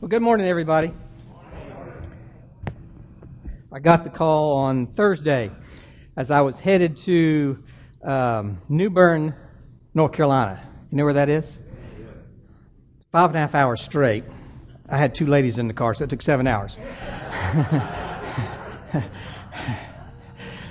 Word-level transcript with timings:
Well, 0.00 0.08
good 0.08 0.22
morning, 0.22 0.48
everybody. 0.48 0.92
I 3.72 3.78
got 3.78 4.02
the 4.02 4.10
call 4.10 4.56
on 4.56 4.88
Thursday 4.88 5.52
as 6.16 6.32
I 6.32 6.40
was 6.40 6.58
headed 6.58 6.96
to 6.98 7.62
um, 8.02 8.60
New 8.68 8.90
Bern, 8.90 9.36
North 9.94 10.12
Carolina. 10.12 10.60
You 10.90 10.96
know 10.96 11.04
where 11.04 11.12
that 11.12 11.28
is? 11.28 11.60
Five 13.12 13.30
and 13.30 13.36
a 13.36 13.38
half 13.38 13.54
hours 13.54 13.80
straight. 13.80 14.24
I 14.88 14.96
had 14.96 15.14
two 15.14 15.26
ladies 15.26 15.60
in 15.60 15.68
the 15.68 15.74
car, 15.74 15.94
so 15.94 16.04
it 16.04 16.10
took 16.10 16.22
seven 16.22 16.48
hours. 16.48 16.74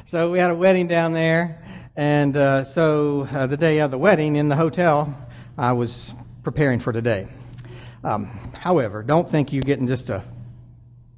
so 0.06 0.32
we 0.32 0.38
had 0.38 0.52
a 0.52 0.56
wedding 0.56 0.88
down 0.88 1.14
there, 1.14 1.64
and 1.96 2.36
uh, 2.36 2.66
so 2.66 3.26
uh, 3.32 3.48
the 3.48 3.58
day 3.58 3.80
of 3.80 3.90
the 3.90 3.98
wedding 3.98 4.36
in 4.36 4.50
the 4.50 4.58
hotel, 4.58 5.18
I 5.58 5.72
was 5.72 6.14
preparing 6.44 6.80
for 6.80 6.92
today. 6.92 7.30
Um, 8.04 8.26
however, 8.54 9.02
don't 9.02 9.30
think 9.30 9.54
you're 9.54 9.62
getting 9.64 9.88
just 9.88 10.10
a 10.10 10.24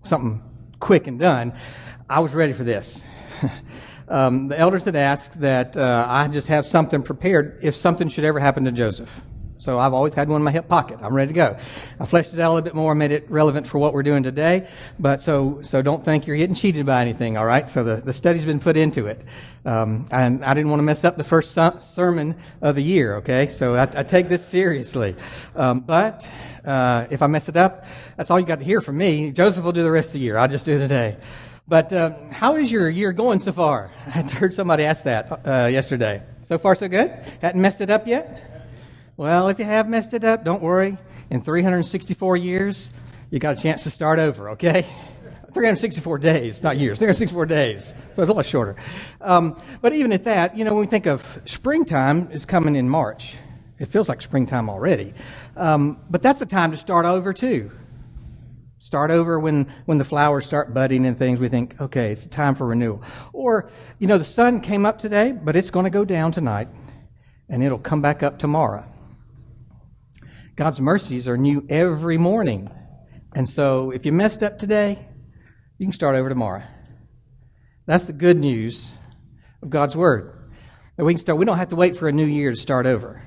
something 0.04 0.42
quick 0.80 1.08
and 1.08 1.20
done. 1.20 1.54
I 2.10 2.20
was 2.20 2.34
ready 2.36 2.54
for 2.54 2.64
this. 2.64 3.04
um, 4.08 4.48
the 4.50 4.60
elders 4.60 4.84
had 4.84 4.96
asked 4.96 5.40
that 5.42 5.76
uh, 5.76 6.06
I 6.08 6.28
just 6.28 6.48
have 6.50 6.68
something 6.68 7.02
prepared 7.02 7.60
if 7.64 7.76
something 7.76 8.08
should 8.08 8.24
ever 8.24 8.40
happen 8.40 8.66
to 8.66 8.72
Joseph. 8.72 9.22
So 9.66 9.80
I've 9.80 9.94
always 9.94 10.14
had 10.14 10.30
one 10.30 10.42
in 10.42 10.46
my 10.46 10.52
hip 10.52 10.68
pocket. 10.68 11.00
I'm 11.02 11.16
ready 11.16 11.30
to 11.30 11.34
go. 11.34 11.58
I 12.00 12.06
fleshed 12.06 12.36
it 12.36 12.40
out 12.40 12.52
a 12.52 12.54
little 12.54 12.64
bit 12.64 12.76
more, 12.76 12.94
made 12.94 13.12
it 13.12 13.26
relevant 13.32 13.66
for 13.68 13.80
what 13.80 13.96
we're 13.96 14.04
doing 14.04 14.22
today. 14.22 14.68
But 15.00 15.22
so, 15.22 15.64
so 15.64 15.82
don't 15.82 16.06
think 16.06 16.28
you're 16.28 16.36
getting 16.36 16.54
cheated 16.54 16.86
by 16.86 17.02
anything, 17.02 17.36
all 17.36 17.48
right? 17.48 17.68
So 17.68 17.84
the, 17.84 17.96
the 17.96 18.14
study's 18.14 18.46
been 18.46 18.60
put 18.60 18.78
into 18.78 19.08
it. 19.08 19.20
Um, 19.66 20.06
and 20.12 20.46
I 20.46 20.54
didn't 20.54 20.70
want 20.70 20.82
to 20.82 20.84
mess 20.84 21.04
up 21.04 21.18
the 21.18 21.24
first 21.24 21.58
sermon 21.82 22.36
of 22.62 22.76
the 22.76 22.84
year, 22.84 23.16
okay? 23.16 23.48
So 23.48 23.74
I, 23.74 23.90
I 23.96 24.04
take 24.04 24.30
this 24.30 24.46
seriously. 24.46 25.16
Um, 25.56 25.80
but 25.80 26.30
uh, 26.64 27.08
if 27.10 27.24
I 27.24 27.28
mess 27.28 27.50
it 27.50 27.58
up, 27.58 27.88
that's 28.18 28.30
all 28.30 28.40
you 28.40 28.46
got 28.46 28.60
to 28.60 28.66
hear 28.66 28.82
from 28.82 28.98
me. 28.98 29.32
Joseph 29.32 29.64
will 29.64 29.72
do 29.72 29.82
the 29.82 29.90
rest 29.90 30.10
of 30.10 30.14
the 30.14 30.20
year. 30.20 30.38
I'll 30.38 30.48
just 30.48 30.66
do 30.66 30.76
it 30.76 30.80
today. 30.80 31.18
But 31.68 31.92
um, 31.92 32.30
how 32.30 32.58
is 32.58 32.72
your 32.72 32.88
year 32.88 33.12
going 33.12 33.40
so 33.40 33.52
far? 33.52 33.90
I 34.06 34.22
heard 34.22 34.54
somebody 34.54 34.84
ask 34.84 35.06
that 35.06 35.48
uh, 35.48 35.66
yesterday. 35.66 36.22
So 36.44 36.60
far, 36.60 36.76
so 36.76 36.88
good? 36.88 37.10
Hadn't 37.42 37.60
messed 37.60 37.82
it 37.82 37.90
up 37.90 38.06
yet? 38.06 38.55
Well, 39.18 39.48
if 39.48 39.60
you 39.60 39.66
have 39.66 39.88
messed 39.88 40.14
it 40.14 40.26
up, 40.26 40.44
don't 40.44 40.62
worry. 40.62 40.98
In 41.30 41.42
364 41.42 42.36
years, 42.36 42.90
you 43.32 43.40
got 43.40 43.58
a 43.58 43.62
chance 43.62 43.84
to 43.84 43.90
start 43.90 44.20
over, 44.20 44.50
okay? 44.52 44.82
364 45.54 46.18
days, 46.18 46.62
not 46.62 46.78
years, 46.78 47.00
364 47.00 47.46
days. 47.46 47.94
So 48.14 48.24
it's 48.24 48.30
a 48.30 48.34
lot 48.34 48.46
shorter. 48.46 48.76
Um, 49.22 49.58
but 49.82 49.94
even 49.94 50.12
at 50.12 50.26
that, 50.26 50.58
you 50.58 50.66
know, 50.66 50.72
when 50.72 50.82
we 50.82 50.88
think 50.88 51.06
of 51.06 51.42
springtime 51.46 52.30
is 52.32 52.44
coming 52.44 52.76
in 52.76 52.90
March. 52.90 53.36
It 53.80 53.86
feels 53.86 54.10
like 54.10 54.22
springtime 54.22 54.70
already. 54.70 55.14
Um, 55.56 55.98
but 56.10 56.22
that's 56.22 56.40
the 56.40 56.46
time 56.46 56.72
to 56.72 56.78
start 56.78 57.06
over, 57.06 57.32
too. 57.32 57.72
Start 58.80 59.12
over 59.12 59.40
when, 59.40 59.72
when 59.86 59.98
the 59.98 60.04
flowers 60.04 60.46
start 60.46 60.74
budding 60.74 61.06
and 61.06 61.18
things. 61.18 61.40
We 61.40 61.48
think, 61.48 61.80
okay, 61.80 62.12
it's 62.12 62.28
time 62.28 62.56
for 62.56 62.68
renewal. 62.68 63.02
Or, 63.32 63.70
you 63.98 64.08
know, 64.08 64.18
the 64.18 64.26
sun 64.26 64.60
came 64.60 64.86
up 64.86 65.00
today, 65.00 65.32
but 65.32 65.56
it's 65.56 65.70
going 65.70 65.86
to 65.86 65.90
go 65.90 66.04
down 66.04 66.34
tonight, 66.34 66.68
and 67.48 67.64
it'll 67.64 67.80
come 67.80 68.02
back 68.02 68.24
up 68.24 68.40
tomorrow. 68.40 68.86
God's 70.56 70.80
mercies 70.80 71.28
are 71.28 71.38
new 71.38 71.66
every 71.70 72.18
morning. 72.18 72.70
And 73.34 73.48
so 73.48 73.92
if 73.92 74.06
you 74.06 74.14
messed 74.14 74.42
up 74.42 74.58
today, 74.58 75.06
you 75.78 75.86
can 75.86 75.94
start 75.94 76.16
over 76.16 76.30
tomorrow. 76.30 76.64
That's 77.86 78.06
the 78.06 78.14
good 78.14 78.40
news 78.40 78.90
of 79.62 79.70
God's 79.70 79.98
Word. 79.98 80.34
That 80.96 81.04
we 81.04 81.14
can 81.14 81.20
start, 81.20 81.38
we 81.38 81.46
don't 81.46 81.58
have 81.58 81.70
to 81.70 81.76
wait 81.76 81.98
for 81.98 82.08
a 82.08 82.14
new 82.14 82.26
year 82.26 82.52
to 82.52 82.56
start 82.56 82.86
over. 82.86 83.22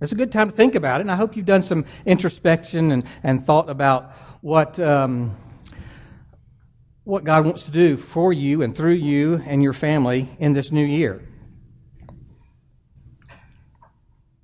It's 0.00 0.12
a 0.12 0.14
good 0.14 0.30
time 0.30 0.50
to 0.50 0.54
think 0.54 0.76
about 0.76 1.00
it, 1.00 1.02
and 1.02 1.10
I 1.10 1.16
hope 1.16 1.36
you've 1.36 1.46
done 1.46 1.62
some 1.62 1.84
introspection 2.04 2.92
and, 2.92 3.04
and 3.24 3.44
thought 3.44 3.68
about 3.68 4.12
what, 4.40 4.78
um, 4.78 5.36
what 7.02 7.24
God 7.24 7.44
wants 7.44 7.64
to 7.64 7.70
do 7.72 7.96
for 7.96 8.32
you 8.32 8.62
and 8.62 8.76
through 8.76 8.92
you 8.92 9.42
and 9.46 9.62
your 9.62 9.72
family 9.72 10.28
in 10.38 10.52
this 10.52 10.70
new 10.70 10.84
year. 10.84 11.26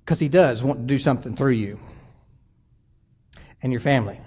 Because 0.03 0.19
He 0.19 0.27
does 0.27 0.63
want 0.63 0.81
to 0.81 0.85
do 0.85 0.99
something 0.99 1.37
through 1.37 1.51
you 1.51 1.79
and 3.63 3.71
your 3.71 3.81
family. 3.81 4.19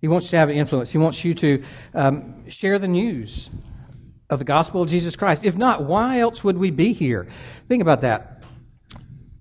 He 0.00 0.08
wants 0.08 0.26
you 0.26 0.30
to 0.30 0.36
have 0.38 0.48
an 0.48 0.56
influence. 0.56 0.90
He 0.90 0.98
wants 0.98 1.24
you 1.24 1.34
to 1.34 1.62
um, 1.94 2.48
share 2.48 2.78
the 2.78 2.88
news 2.88 3.50
of 4.30 4.38
the 4.38 4.44
gospel 4.44 4.82
of 4.82 4.88
Jesus 4.88 5.16
Christ. 5.16 5.44
If 5.44 5.56
not, 5.56 5.84
why 5.84 6.20
else 6.20 6.44
would 6.44 6.56
we 6.56 6.70
be 6.70 6.92
here? 6.92 7.26
Think 7.68 7.82
about 7.82 8.02
that. 8.02 8.42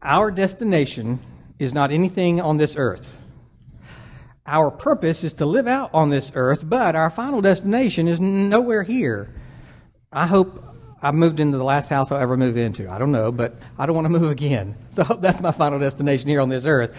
Our 0.02 0.32
destination 0.32 1.20
is 1.60 1.74
not 1.74 1.92
anything 1.92 2.42
on 2.42 2.58
this 2.58 2.76
earth. 2.76 3.16
Our 4.46 4.72
purpose 4.72 5.24
is 5.24 5.34
to 5.36 5.46
live 5.46 5.68
out 5.68 5.92
on 5.94 6.10
this 6.10 6.32
earth, 6.34 6.62
but 6.64 6.96
our 6.96 7.10
final 7.10 7.42
destination 7.42 8.08
is 8.08 8.20
nowhere 8.20 8.82
here. 8.82 9.34
I 10.12 10.26
hope 10.26 10.66
I 11.02 11.12
moved 11.12 11.40
into 11.40 11.58
the 11.58 11.64
last 11.64 11.90
house 11.90 12.12
I'll 12.12 12.20
ever 12.20 12.36
move 12.36 12.58
into. 12.58 12.90
I 12.90 12.98
don't 12.98 13.12
know, 13.12 13.32
but 13.32 13.56
I 13.78 13.86
don't 13.86 13.96
want 13.96 14.06
to 14.06 14.10
move 14.20 14.32
again. 14.32 14.76
So 14.90 15.04
I 15.04 15.06
hope 15.06 15.22
that's 15.22 15.40
my 15.40 15.52
final 15.52 15.78
destination 15.80 16.30
here 16.30 16.42
on 16.42 16.50
this 16.50 16.66
earth. 16.66 16.98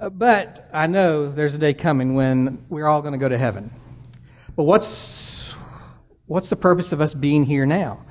Uh, 0.00 0.08
but 0.08 0.66
I 0.72 0.86
know 0.86 1.30
there's 1.30 1.52
a 1.52 1.58
day 1.58 1.74
coming 1.74 2.14
when 2.14 2.64
we're 2.70 2.86
all 2.86 3.02
going 3.02 3.12
to 3.12 3.18
go 3.18 3.28
to 3.28 3.36
heaven. 3.36 3.70
But 4.56 4.62
what's, 4.62 5.52
what's 6.24 6.48
the 6.48 6.56
purpose 6.56 6.92
of 6.92 7.02
us 7.02 7.12
being 7.12 7.44
here 7.44 7.66
now? 7.66 8.06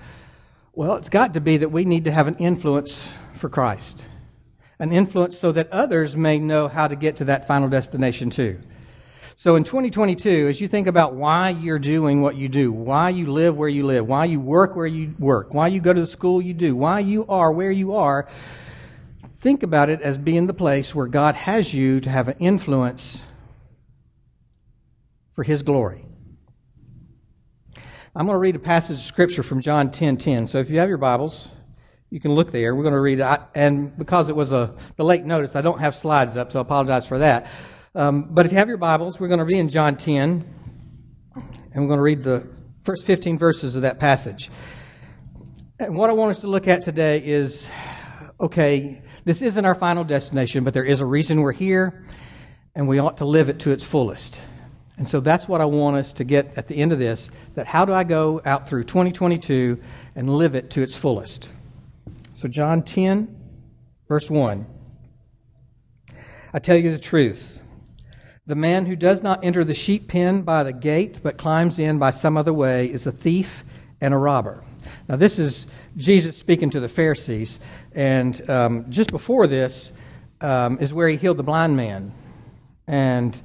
Well, 0.73 0.97
it's 0.97 1.09
got 1.09 1.33
to 1.33 1.41
be 1.41 1.57
that 1.57 1.69
we 1.69 1.85
need 1.85 2.05
to 2.05 2.11
have 2.11 2.27
an 2.27 2.35
influence 2.35 3.07
for 3.37 3.49
Christ. 3.49 4.05
An 4.77 4.91
influence 4.91 5.39
so 5.39 5.51
that 5.51 5.71
others 5.71 6.15
may 6.15 6.37
know 6.37 6.67
how 6.67 6.87
to 6.87 6.95
get 6.95 7.15
to 7.17 7.25
that 7.25 7.47
final 7.47 7.67
destination 7.67 8.29
too. 8.29 8.59
So 9.35 9.55
in 9.55 9.63
2022, 9.63 10.47
as 10.47 10.61
you 10.61 10.67
think 10.67 10.85
about 10.85 11.15
why 11.15 11.49
you're 11.49 11.79
doing 11.79 12.21
what 12.21 12.35
you 12.35 12.49
do, 12.49 12.71
why 12.71 13.09
you 13.09 13.31
live 13.31 13.57
where 13.57 13.67
you 13.67 13.87
live, 13.87 14.05
why 14.05 14.25
you 14.25 14.39
work 14.39 14.75
where 14.75 14.85
you 14.85 15.15
work, 15.17 15.55
why 15.55 15.69
you 15.69 15.79
go 15.79 15.91
to 15.91 16.01
the 16.01 16.07
school 16.07 16.39
you 16.39 16.53
do, 16.53 16.75
why 16.75 16.99
you 16.99 17.25
are 17.27 17.51
where 17.51 17.71
you 17.71 17.95
are, 17.95 18.27
think 19.39 19.63
about 19.63 19.89
it 19.89 20.01
as 20.01 20.17
being 20.17 20.47
the 20.47 20.53
place 20.53 20.93
where 20.93 21.07
God 21.07 21.33
has 21.33 21.73
you 21.73 22.01
to 22.01 22.09
have 22.09 22.27
an 22.27 22.35
influence 22.39 23.23
for 25.33 25.43
His 25.43 25.63
glory. 25.63 26.05
I'm 28.13 28.25
going 28.25 28.35
to 28.35 28.39
read 28.39 28.57
a 28.57 28.59
passage 28.59 28.97
of 28.97 29.03
Scripture 29.03 29.41
from 29.41 29.61
John 29.61 29.91
10 29.91 30.17
10. 30.17 30.47
So 30.47 30.57
if 30.57 30.69
you 30.69 30.79
have 30.79 30.89
your 30.89 30.97
Bibles, 30.97 31.47
you 32.09 32.19
can 32.19 32.33
look 32.33 32.51
there. 32.51 32.75
We're 32.75 32.83
going 32.83 32.93
to 32.93 32.99
read. 32.99 33.21
And 33.55 33.97
because 33.97 34.27
it 34.27 34.35
was 34.35 34.51
a 34.51 34.75
the 34.97 35.05
late 35.05 35.23
notice, 35.23 35.55
I 35.55 35.61
don't 35.61 35.79
have 35.79 35.95
slides 35.95 36.35
up, 36.35 36.51
so 36.51 36.59
I 36.59 36.61
apologize 36.61 37.05
for 37.05 37.19
that. 37.19 37.47
Um, 37.95 38.27
but 38.31 38.45
if 38.45 38.51
you 38.51 38.57
have 38.57 38.67
your 38.67 38.77
Bibles, 38.77 39.21
we're 39.21 39.29
going 39.29 39.39
to 39.39 39.45
be 39.45 39.57
in 39.57 39.69
John 39.69 39.95
10, 39.95 40.53
and 41.35 41.45
we're 41.75 41.87
going 41.87 41.97
to 41.97 42.03
read 42.03 42.23
the 42.23 42.45
first 42.83 43.05
15 43.05 43.37
verses 43.37 43.77
of 43.77 43.83
that 43.83 43.99
passage. 43.99 44.49
And 45.79 45.95
what 45.95 46.09
I 46.09 46.13
want 46.13 46.31
us 46.31 46.41
to 46.41 46.47
look 46.47 46.67
at 46.67 46.81
today 46.81 47.23
is 47.23 47.69
okay, 48.41 49.01
this 49.25 49.41
isn't 49.41 49.65
our 49.65 49.75
final 49.75 50.03
destination, 50.03 50.63
but 50.63 50.73
there 50.73 50.85
is 50.85 51.01
a 51.01 51.05
reason 51.05 51.41
we're 51.41 51.51
here, 51.51 52.03
and 52.75 52.87
we 52.87 52.99
ought 52.99 53.17
to 53.17 53.25
live 53.25 53.49
it 53.49 53.59
to 53.59 53.71
its 53.71 53.83
fullest. 53.83 54.39
And 54.97 55.07
so 55.07 55.21
that's 55.21 55.47
what 55.47 55.61
I 55.61 55.65
want 55.65 55.95
us 55.95 56.13
to 56.13 56.25
get 56.25 56.57
at 56.57 56.67
the 56.67 56.75
end 56.75 56.91
of 56.91 56.99
this 56.99 57.29
that 57.55 57.67
how 57.67 57.85
do 57.85 57.93
I 57.93 58.03
go 58.03 58.41
out 58.43 58.67
through 58.67 58.83
2022 58.83 59.79
and 60.15 60.35
live 60.35 60.55
it 60.55 60.69
to 60.71 60.81
its 60.81 60.95
fullest? 60.95 61.51
So, 62.33 62.47
John 62.47 62.83
10, 62.83 63.35
verse 64.07 64.29
1. 64.29 64.65
I 66.53 66.59
tell 66.59 66.77
you 66.77 66.91
the 66.91 66.99
truth. 66.99 67.61
The 68.45 68.55
man 68.55 68.87
who 68.87 68.95
does 68.95 69.21
not 69.21 69.43
enter 69.43 69.63
the 69.63 69.75
sheep 69.75 70.07
pen 70.07 70.41
by 70.41 70.63
the 70.63 70.73
gate, 70.73 71.19
but 71.21 71.37
climbs 71.37 71.79
in 71.79 71.99
by 71.99 72.11
some 72.11 72.35
other 72.35 72.53
way, 72.53 72.87
is 72.87 73.05
a 73.05 73.11
thief 73.11 73.63
and 74.01 74.13
a 74.13 74.17
robber. 74.17 74.63
Now, 75.07 75.15
this 75.15 75.39
is 75.39 75.67
Jesus 75.97 76.37
speaking 76.37 76.69
to 76.71 76.79
the 76.79 76.89
Pharisees. 76.89 77.59
And 77.93 78.49
um, 78.49 78.85
just 78.89 79.11
before 79.11 79.47
this 79.47 79.91
um, 80.41 80.77
is 80.79 80.93
where 80.93 81.07
he 81.07 81.17
healed 81.17 81.37
the 81.37 81.43
blind 81.43 81.75
man. 81.75 82.13
And 82.87 83.39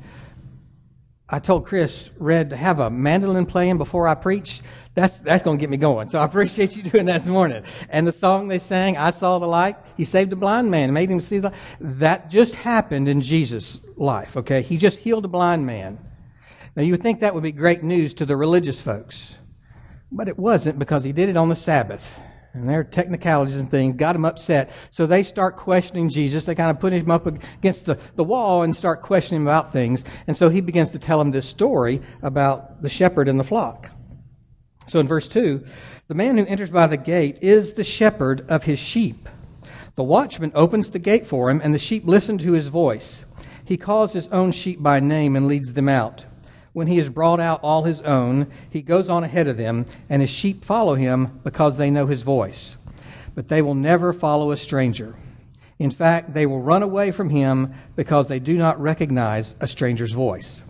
I 1.28 1.38
told 1.38 1.66
Chris, 1.66 2.10
Red, 2.18 2.50
to 2.50 2.56
have 2.56 2.80
a 2.80 2.90
mandolin 2.90 3.46
playing 3.46 3.78
before 3.78 4.06
I 4.06 4.14
preach, 4.14 4.60
that's, 4.94 5.18
that's 5.18 5.42
going 5.42 5.56
to 5.56 5.60
get 5.60 5.70
me 5.70 5.78
going. 5.78 6.08
So 6.08 6.18
I 6.18 6.24
appreciate 6.26 6.76
you 6.76 6.82
doing 6.82 7.06
that 7.06 7.18
this 7.18 7.26
morning. 7.26 7.64
And 7.88 8.06
the 8.06 8.12
song 8.12 8.48
they 8.48 8.58
sang, 8.58 8.96
I 8.96 9.10
Saw 9.10 9.38
the 9.38 9.46
Light, 9.46 9.76
he 9.96 10.04
saved 10.04 10.32
a 10.32 10.36
blind 10.36 10.70
man 10.70 10.92
made 10.92 11.10
him 11.10 11.20
see 11.20 11.38
the 11.38 11.52
That 11.80 12.30
just 12.30 12.54
happened 12.54 13.08
in 13.08 13.20
Jesus' 13.20 13.80
life, 13.96 14.36
okay? 14.36 14.62
He 14.62 14.76
just 14.76 14.98
healed 14.98 15.24
a 15.24 15.28
blind 15.28 15.66
man. 15.66 15.98
Now 16.76 16.82
you 16.82 16.92
would 16.92 17.02
think 17.02 17.20
that 17.20 17.34
would 17.34 17.42
be 17.42 17.52
great 17.52 17.82
news 17.82 18.14
to 18.14 18.26
the 18.26 18.36
religious 18.36 18.80
folks. 18.80 19.36
But 20.14 20.28
it 20.28 20.38
wasn't 20.38 20.78
because 20.78 21.02
he 21.02 21.12
did 21.12 21.28
it 21.28 21.36
on 21.36 21.48
the 21.48 21.56
Sabbath 21.56 22.20
and 22.52 22.68
their 22.68 22.84
technicalities 22.84 23.56
and 23.56 23.68
things 23.68 23.96
got 23.96 24.12
them 24.12 24.24
upset. 24.24 24.70
So 24.92 25.06
they 25.06 25.24
start 25.24 25.56
questioning 25.56 26.08
Jesus. 26.08 26.44
They 26.44 26.54
kind 26.54 26.70
of 26.70 26.78
put 26.78 26.92
him 26.92 27.10
up 27.10 27.26
against 27.26 27.84
the, 27.84 27.98
the 28.14 28.22
wall 28.22 28.62
and 28.62 28.76
start 28.76 29.02
questioning 29.02 29.42
him 29.42 29.48
about 29.48 29.72
things. 29.72 30.04
And 30.28 30.36
so 30.36 30.48
he 30.48 30.60
begins 30.60 30.92
to 30.92 31.00
tell 31.00 31.18
them 31.18 31.32
this 31.32 31.48
story 31.48 32.00
about 32.22 32.80
the 32.80 32.88
shepherd 32.88 33.28
and 33.28 33.40
the 33.40 33.44
flock. 33.44 33.90
So 34.86 35.00
in 35.00 35.08
verse 35.08 35.26
2, 35.26 35.64
the 36.06 36.14
man 36.14 36.38
who 36.38 36.46
enters 36.46 36.70
by 36.70 36.86
the 36.86 36.96
gate 36.96 37.38
is 37.42 37.74
the 37.74 37.82
shepherd 37.82 38.48
of 38.48 38.62
his 38.62 38.78
sheep. 38.78 39.28
The 39.96 40.04
watchman 40.04 40.52
opens 40.54 40.90
the 40.90 40.98
gate 41.00 41.26
for 41.26 41.50
him, 41.50 41.60
and 41.62 41.74
the 41.74 41.78
sheep 41.78 42.04
listen 42.06 42.38
to 42.38 42.52
his 42.52 42.68
voice. 42.68 43.24
He 43.64 43.76
calls 43.76 44.12
his 44.12 44.28
own 44.28 44.52
sheep 44.52 44.80
by 44.80 45.00
name 45.00 45.34
and 45.34 45.48
leads 45.48 45.72
them 45.72 45.88
out. 45.88 46.24
When 46.74 46.88
he 46.88 46.98
has 46.98 47.08
brought 47.08 47.38
out 47.38 47.60
all 47.62 47.84
his 47.84 48.02
own, 48.02 48.48
he 48.68 48.82
goes 48.82 49.08
on 49.08 49.22
ahead 49.22 49.46
of 49.46 49.56
them, 49.56 49.86
and 50.08 50.20
his 50.20 50.28
sheep 50.28 50.64
follow 50.64 50.96
him 50.96 51.40
because 51.44 51.76
they 51.76 51.88
know 51.88 52.06
his 52.06 52.22
voice. 52.22 52.76
But 53.36 53.46
they 53.46 53.62
will 53.62 53.76
never 53.76 54.12
follow 54.12 54.50
a 54.50 54.56
stranger. 54.56 55.14
In 55.78 55.92
fact, 55.92 56.34
they 56.34 56.46
will 56.46 56.60
run 56.60 56.82
away 56.82 57.12
from 57.12 57.30
him 57.30 57.74
because 57.94 58.26
they 58.26 58.40
do 58.40 58.56
not 58.56 58.80
recognize 58.80 59.54
a 59.60 59.68
stranger's 59.68 60.10
voice. 60.10 60.64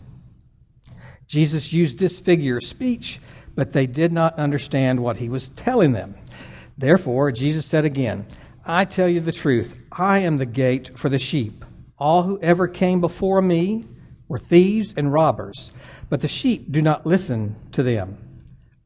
Jesus 1.26 1.72
used 1.72 1.98
this 1.98 2.20
figure 2.20 2.58
of 2.58 2.64
speech, 2.64 3.18
but 3.54 3.72
they 3.72 3.86
did 3.86 4.12
not 4.12 4.38
understand 4.38 5.00
what 5.00 5.16
he 5.16 5.30
was 5.30 5.48
telling 5.50 5.92
them. 5.92 6.16
Therefore, 6.76 7.32
Jesus 7.32 7.64
said 7.64 7.86
again, 7.86 8.26
I 8.66 8.84
tell 8.84 9.08
you 9.08 9.20
the 9.20 9.32
truth, 9.32 9.80
I 9.90 10.18
am 10.18 10.36
the 10.36 10.44
gate 10.44 10.98
for 10.98 11.08
the 11.08 11.18
sheep. 11.18 11.64
All 11.96 12.24
who 12.24 12.38
ever 12.40 12.68
came 12.68 13.00
before 13.00 13.40
me 13.40 13.86
were 14.29 14.38
thieves 14.38 14.94
and 14.97 15.12
robbers, 15.12 15.73
but 16.09 16.21
the 16.21 16.29
sheep 16.29 16.71
do 16.73 16.81
not 16.81 17.06
listen 17.06 17.56
to 17.73 17.82
them. 17.82 18.19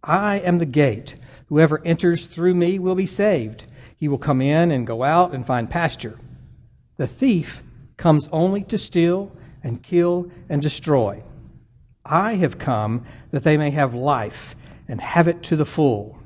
I 0.02 0.38
am 0.40 0.58
the 0.58 0.66
gate. 0.66 1.16
Whoever 1.46 1.84
enters 1.84 2.26
through 2.26 2.54
me 2.54 2.78
will 2.78 2.94
be 2.94 3.06
saved. 3.06 3.64
He 3.96 4.08
will 4.08 4.18
come 4.18 4.40
in 4.40 4.70
and 4.70 4.86
go 4.86 5.02
out 5.02 5.34
and 5.34 5.46
find 5.46 5.70
pasture. 5.70 6.16
The 6.96 7.06
thief 7.06 7.62
comes 7.96 8.28
only 8.32 8.62
to 8.64 8.78
steal 8.78 9.32
and 9.62 9.82
kill 9.82 10.30
and 10.48 10.62
destroy. 10.62 11.22
I 12.04 12.34
have 12.34 12.58
come 12.58 13.04
that 13.30 13.44
they 13.44 13.56
may 13.56 13.70
have 13.70 13.94
life 13.94 14.56
and 14.88 15.00
have 15.00 15.28
it 15.28 15.42
to 15.44 15.56
the 15.56 15.66
full. 15.66 16.18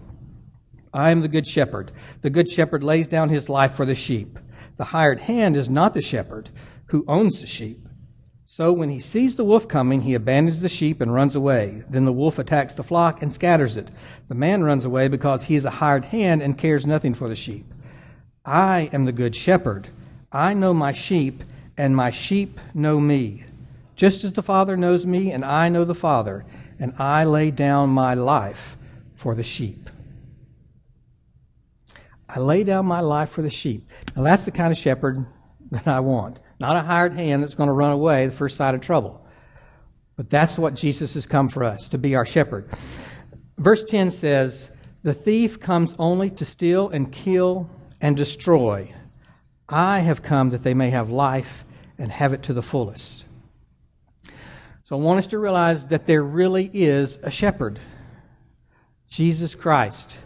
I 0.93 1.11
am 1.11 1.23
the 1.23 1.29
good 1.29 1.49
shepherd. 1.49 1.91
The 2.21 2.31
good 2.31 2.51
shepherd 2.51 2.85
lays 2.85 3.09
down 3.09 3.31
his 3.31 3.49
life 3.49 3.75
for 3.75 3.87
the 3.87 3.95
sheep. 3.95 4.39
The 4.77 4.85
hired 4.85 5.21
hand 5.21 5.57
is 5.57 5.69
not 5.69 5.95
the 5.95 6.03
shepherd 6.03 6.51
who 6.87 7.05
owns 7.09 7.41
the 7.41 7.47
sheep. 7.47 7.89
So 8.55 8.71
when 8.71 8.91
he 8.91 9.01
sees 9.01 9.37
the 9.37 9.47
wolf 9.47 9.67
coming, 9.67 10.03
he 10.03 10.13
abandons 10.13 10.61
the 10.61 10.69
sheep 10.69 11.01
and 11.01 11.15
runs 11.15 11.35
away. 11.35 11.85
Then 11.89 12.05
the 12.05 12.13
wolf 12.13 12.39
attacks 12.39 12.75
the 12.75 12.85
flock 12.85 13.23
and 13.23 13.33
scatters 13.33 13.79
it. 13.79 13.89
The 14.29 14.35
man 14.35 14.63
runs 14.63 14.85
away 14.85 15.09
because 15.09 15.45
he 15.45 15.57
is 15.57 15.65
a 15.65 15.71
hired 15.71 16.05
hand 16.05 16.43
and 16.43 16.59
cares 16.59 16.87
nothing 16.87 17.15
for 17.15 17.31
the 17.31 17.35
sheep. 17.35 17.65
I 18.45 18.91
am 18.93 19.07
the 19.07 19.13
good 19.13 19.35
shepherd. 19.35 19.89
I 20.31 20.53
know 20.53 20.75
my 20.75 20.93
sheep, 20.93 21.43
and 21.79 21.97
my 21.97 22.11
sheep 22.11 22.61
know 22.75 23.01
me. 23.01 23.45
Just 23.97 24.23
as 24.23 24.35
the 24.35 24.43
Father 24.43 24.77
knows 24.77 25.07
me, 25.07 25.31
and 25.31 25.47
I 25.47 25.71
know 25.71 25.87
the 25.87 25.95
Father, 25.95 26.45
and 26.79 26.93
I 26.99 27.25
lay 27.25 27.51
down 27.51 27.89
my 27.89 28.13
life 28.13 28.77
for 29.15 29.35
the 29.35 29.43
sheep. 29.43 29.89
I 32.29 32.39
lay 32.39 32.65
down 32.65 32.85
my 32.85 33.01
life 33.01 33.31
for 33.31 33.41
the 33.41 33.49
sheep. 33.49 33.89
Now, 34.15 34.25
that's 34.25 34.45
the 34.45 34.51
kind 34.51 34.73
of 34.73 34.77
shepherd 34.77 35.25
that 35.71 35.89
I 35.89 36.01
want. 36.01 36.39
Not 36.63 36.77
a 36.77 36.81
hired 36.81 37.15
hand 37.15 37.43
that's 37.43 37.57
going 37.57 37.67
to 37.67 37.73
run 37.73 37.91
away 37.91 38.29
the 38.29 38.33
first 38.33 38.57
sight 38.57 38.77
of 38.77 38.81
trouble. 38.81 39.27
But 40.15 40.31
that's 40.31 40.57
what 40.57 40.77
Jesus 40.77 41.15
has 41.15 41.27
come 41.27 41.49
for 41.49 41.65
us, 41.65 41.89
to 41.89 41.99
be 41.99 42.15
our 42.15 42.25
shepherd. 42.25 42.69
Verse 43.59 43.83
10 43.83 44.13
says, 44.13 44.71
The 45.03 45.13
thief 45.13 45.59
comes 45.59 45.93
only 45.99 46.31
to 46.31 46.45
steal 46.45 46.89
and 46.91 47.11
kill 47.11 47.69
and 48.01 48.17
destroy. 48.17 48.95
I 49.69 49.99
have 49.99 50.23
come 50.23 50.51
that 50.51 50.63
they 50.63 50.73
may 50.73 50.91
have 50.91 51.11
life 51.11 51.65
and 51.99 52.13
have 52.13 52.33
it 52.33 52.45
to 52.45 52.53
the 52.53 52.63
fullest. 52.63 53.25
So 54.85 54.97
I 54.97 55.01
want 55.01 55.19
us 55.19 55.27
to 55.27 55.41
realize 55.41 55.87
that 55.87 56.07
there 56.07 56.23
really 56.23 56.71
is 56.73 57.19
a 57.25 57.31
shepherd 57.33 57.81
Jesus 59.09 59.57
Christ. 59.57 60.17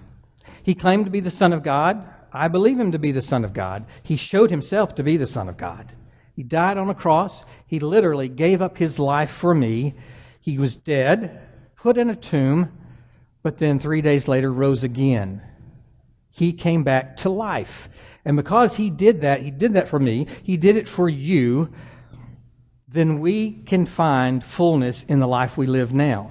He 0.64 0.74
claimed 0.74 1.06
to 1.06 1.10
be 1.10 1.20
the 1.20 1.30
Son 1.30 1.54
of 1.54 1.62
God. 1.62 2.06
I 2.30 2.48
believe 2.48 2.78
him 2.78 2.92
to 2.92 2.98
be 2.98 3.12
the 3.12 3.22
Son 3.22 3.42
of 3.42 3.54
God. 3.54 3.86
He 4.02 4.16
showed 4.16 4.50
himself 4.50 4.96
to 4.96 5.02
be 5.02 5.16
the 5.16 5.26
Son 5.26 5.48
of 5.48 5.56
God. 5.56 5.94
He 6.36 6.44
died 6.44 6.78
on 6.78 6.88
a 6.88 6.94
cross. 6.94 7.44
He 7.66 7.80
literally 7.80 8.28
gave 8.28 8.62
up 8.62 8.78
his 8.78 9.00
life 9.00 9.30
for 9.30 9.54
me. 9.54 9.94
He 10.40 10.58
was 10.58 10.76
dead, 10.76 11.40
put 11.74 11.96
in 11.96 12.08
a 12.08 12.14
tomb, 12.14 12.70
but 13.42 13.58
then 13.58 13.80
three 13.80 14.02
days 14.02 14.28
later 14.28 14.52
rose 14.52 14.84
again. 14.84 15.42
He 16.30 16.52
came 16.52 16.84
back 16.84 17.16
to 17.16 17.30
life. 17.30 17.88
And 18.24 18.36
because 18.36 18.76
he 18.76 18.90
did 18.90 19.22
that, 19.22 19.40
he 19.40 19.50
did 19.50 19.72
that 19.72 19.88
for 19.88 19.98
me, 19.98 20.28
he 20.44 20.56
did 20.56 20.76
it 20.76 20.88
for 20.88 21.08
you, 21.08 21.72
then 22.86 23.18
we 23.18 23.50
can 23.50 23.86
find 23.86 24.44
fullness 24.44 25.02
in 25.04 25.18
the 25.18 25.26
life 25.26 25.56
we 25.56 25.66
live 25.66 25.92
now. 25.92 26.30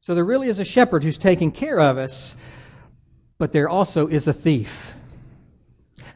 So 0.00 0.14
there 0.14 0.24
really 0.24 0.48
is 0.48 0.58
a 0.58 0.64
shepherd 0.64 1.04
who's 1.04 1.18
taking 1.18 1.52
care 1.52 1.80
of 1.80 1.96
us 1.96 2.36
but 3.38 3.52
there 3.52 3.68
also 3.68 4.06
is 4.06 4.26
a 4.26 4.32
thief. 4.32 4.96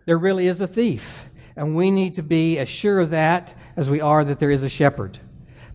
There 0.06 0.19
really 0.19 0.47
is 0.47 0.61
a 0.61 0.67
thief. 0.67 1.29
And 1.56 1.75
we 1.75 1.91
need 1.91 2.14
to 2.14 2.23
be 2.23 2.58
as 2.58 2.69
sure 2.69 3.00
of 3.00 3.11
that 3.11 3.55
as 3.76 3.91
we 3.91 4.00
are 4.00 4.25
that 4.25 4.38
there 4.38 4.50
is 4.50 4.62
a 4.62 4.69
shepherd. 4.69 5.19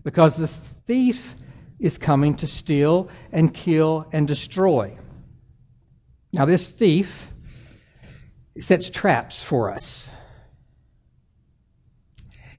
Because 0.02 0.36
the 0.36 0.48
thief 0.48 1.36
is 1.78 1.98
coming 1.98 2.34
to 2.36 2.46
steal 2.46 3.08
and 3.32 3.52
kill 3.52 4.06
and 4.12 4.26
destroy. 4.26 4.94
Now, 6.32 6.44
this 6.44 6.68
thief 6.68 7.32
sets 8.58 8.90
traps 8.90 9.42
for 9.42 9.70
us. 9.70 10.10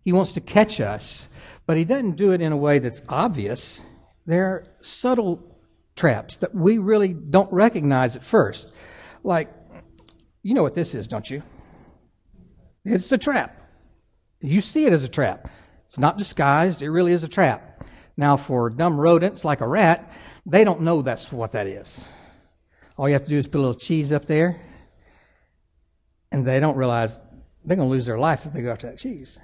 He 0.04 0.14
wants 0.14 0.34
to 0.34 0.42
catch 0.42 0.80
us, 0.80 1.28
but 1.66 1.78
he 1.78 1.84
doesn't 1.84 2.16
do 2.16 2.32
it 2.32 2.42
in 2.42 2.52
a 2.52 2.58
way 2.58 2.80
that's 2.80 3.02
obvious. 3.10 3.82
They're 4.26 4.66
subtle 4.82 5.60
traps 5.96 6.38
that 6.38 6.56
we 6.56 6.78
really 6.78 7.14
don't 7.14 7.52
recognize 7.52 8.16
at 8.16 8.24
first. 8.24 8.72
Like, 9.24 9.52
you 10.44 10.54
know 10.54 10.64
what 10.64 10.76
this 10.76 10.96
is, 10.96 11.08
don't 11.08 11.30
you? 11.30 11.44
It's 12.90 13.12
a 13.12 13.18
trap. 13.18 13.66
You 14.40 14.62
see 14.62 14.86
it 14.86 14.94
as 14.94 15.04
a 15.04 15.10
trap. 15.10 15.50
It's 15.90 15.98
not 15.98 16.18
disguised, 16.18 16.82
it 16.82 16.90
really 16.90 17.12
is 17.12 17.24
a 17.24 17.28
trap. 17.28 17.86
Now, 18.16 18.38
for 18.38 18.70
dumb 18.70 19.00
rodents 19.00 19.44
like 19.44 19.62
a 19.62 19.68
rat, 19.68 20.12
they 20.46 20.64
don't 20.64 20.82
know 20.82 21.02
that's 21.02 21.32
what 21.32 21.52
that 21.52 21.68
is. 21.68 22.00
All 22.98 23.10
you 23.10 23.14
have 23.14 23.26
to 23.26 23.30
do 23.30 23.38
is 23.38 23.48
put 23.48 23.58
a 23.58 23.62
little 23.62 23.76
cheese 23.76 24.12
up 24.12 24.26
there, 24.26 24.62
and 26.32 26.46
they 26.46 26.60
don't 26.60 26.78
realize 26.78 27.20
they're 27.66 27.76
going 27.76 27.90
to 27.90 27.94
lose 27.94 28.06
their 28.06 28.18
life 28.18 28.46
if 28.46 28.54
they 28.54 28.62
go 28.62 28.72
after 28.72 28.88
that 28.88 29.00
cheese. 29.00 29.38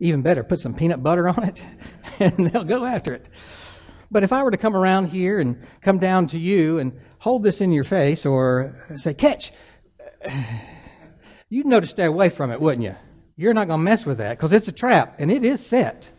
Even 0.00 0.22
better, 0.22 0.42
put 0.42 0.60
some 0.60 0.74
peanut 0.74 1.02
butter 1.02 1.28
on 1.28 1.44
it, 1.44 1.62
and 2.18 2.50
they'll 2.50 2.64
go 2.64 2.84
after 2.84 3.14
it. 3.14 3.28
But 4.10 4.24
if 4.24 4.32
I 4.32 4.42
were 4.42 4.50
to 4.50 4.56
come 4.56 4.76
around 4.76 5.06
here 5.06 5.38
and 5.38 5.62
come 5.80 5.98
down 5.98 6.26
to 6.28 6.38
you 6.38 6.80
and 6.80 7.00
hold 7.18 7.44
this 7.44 7.60
in 7.60 7.70
your 7.70 7.84
face 7.84 8.26
or 8.26 8.76
say, 8.96 9.14
catch, 9.14 9.52
you'd 11.52 11.66
know 11.66 11.80
to 11.80 11.86
stay 11.86 12.06
away 12.06 12.30
from 12.30 12.50
it, 12.50 12.60
wouldn't 12.60 12.84
you? 12.84 12.94
You're 13.36 13.52
not 13.52 13.68
going 13.68 13.80
to 13.80 13.84
mess 13.84 14.06
with 14.06 14.18
that 14.18 14.38
because 14.38 14.52
it's 14.52 14.68
a 14.68 14.72
trap 14.72 15.16
and 15.18 15.30
it 15.30 15.44
is 15.44 15.64
set. 15.64 16.10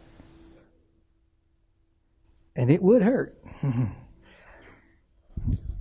And 2.56 2.70
it 2.70 2.84
would 2.84 3.02
hurt. 3.02 3.36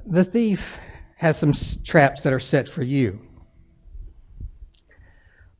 the 0.06 0.24
thief 0.24 0.78
has 1.16 1.38
some 1.38 1.52
traps 1.84 2.22
that 2.22 2.32
are 2.32 2.40
set 2.40 2.68
for 2.68 2.82
you. 2.82 3.20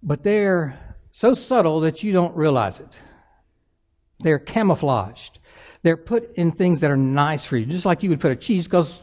But 0.02 0.22
they're 0.22 0.78
so 1.10 1.34
subtle 1.34 1.80
that 1.80 2.02
you 2.02 2.12
don't 2.12 2.34
realize 2.34 2.80
it. 2.80 2.96
They're 4.20 4.38
camouflaged. 4.38 5.38
They're 5.82 5.98
put 5.98 6.34
in 6.36 6.50
things 6.50 6.80
that 6.80 6.90
are 6.90 6.96
nice 6.96 7.44
for 7.44 7.58
you, 7.58 7.66
just 7.66 7.84
like 7.84 8.02
you 8.02 8.10
would 8.10 8.20
put 8.20 8.32
a 8.32 8.36
cheese 8.36 8.64
because 8.64 8.98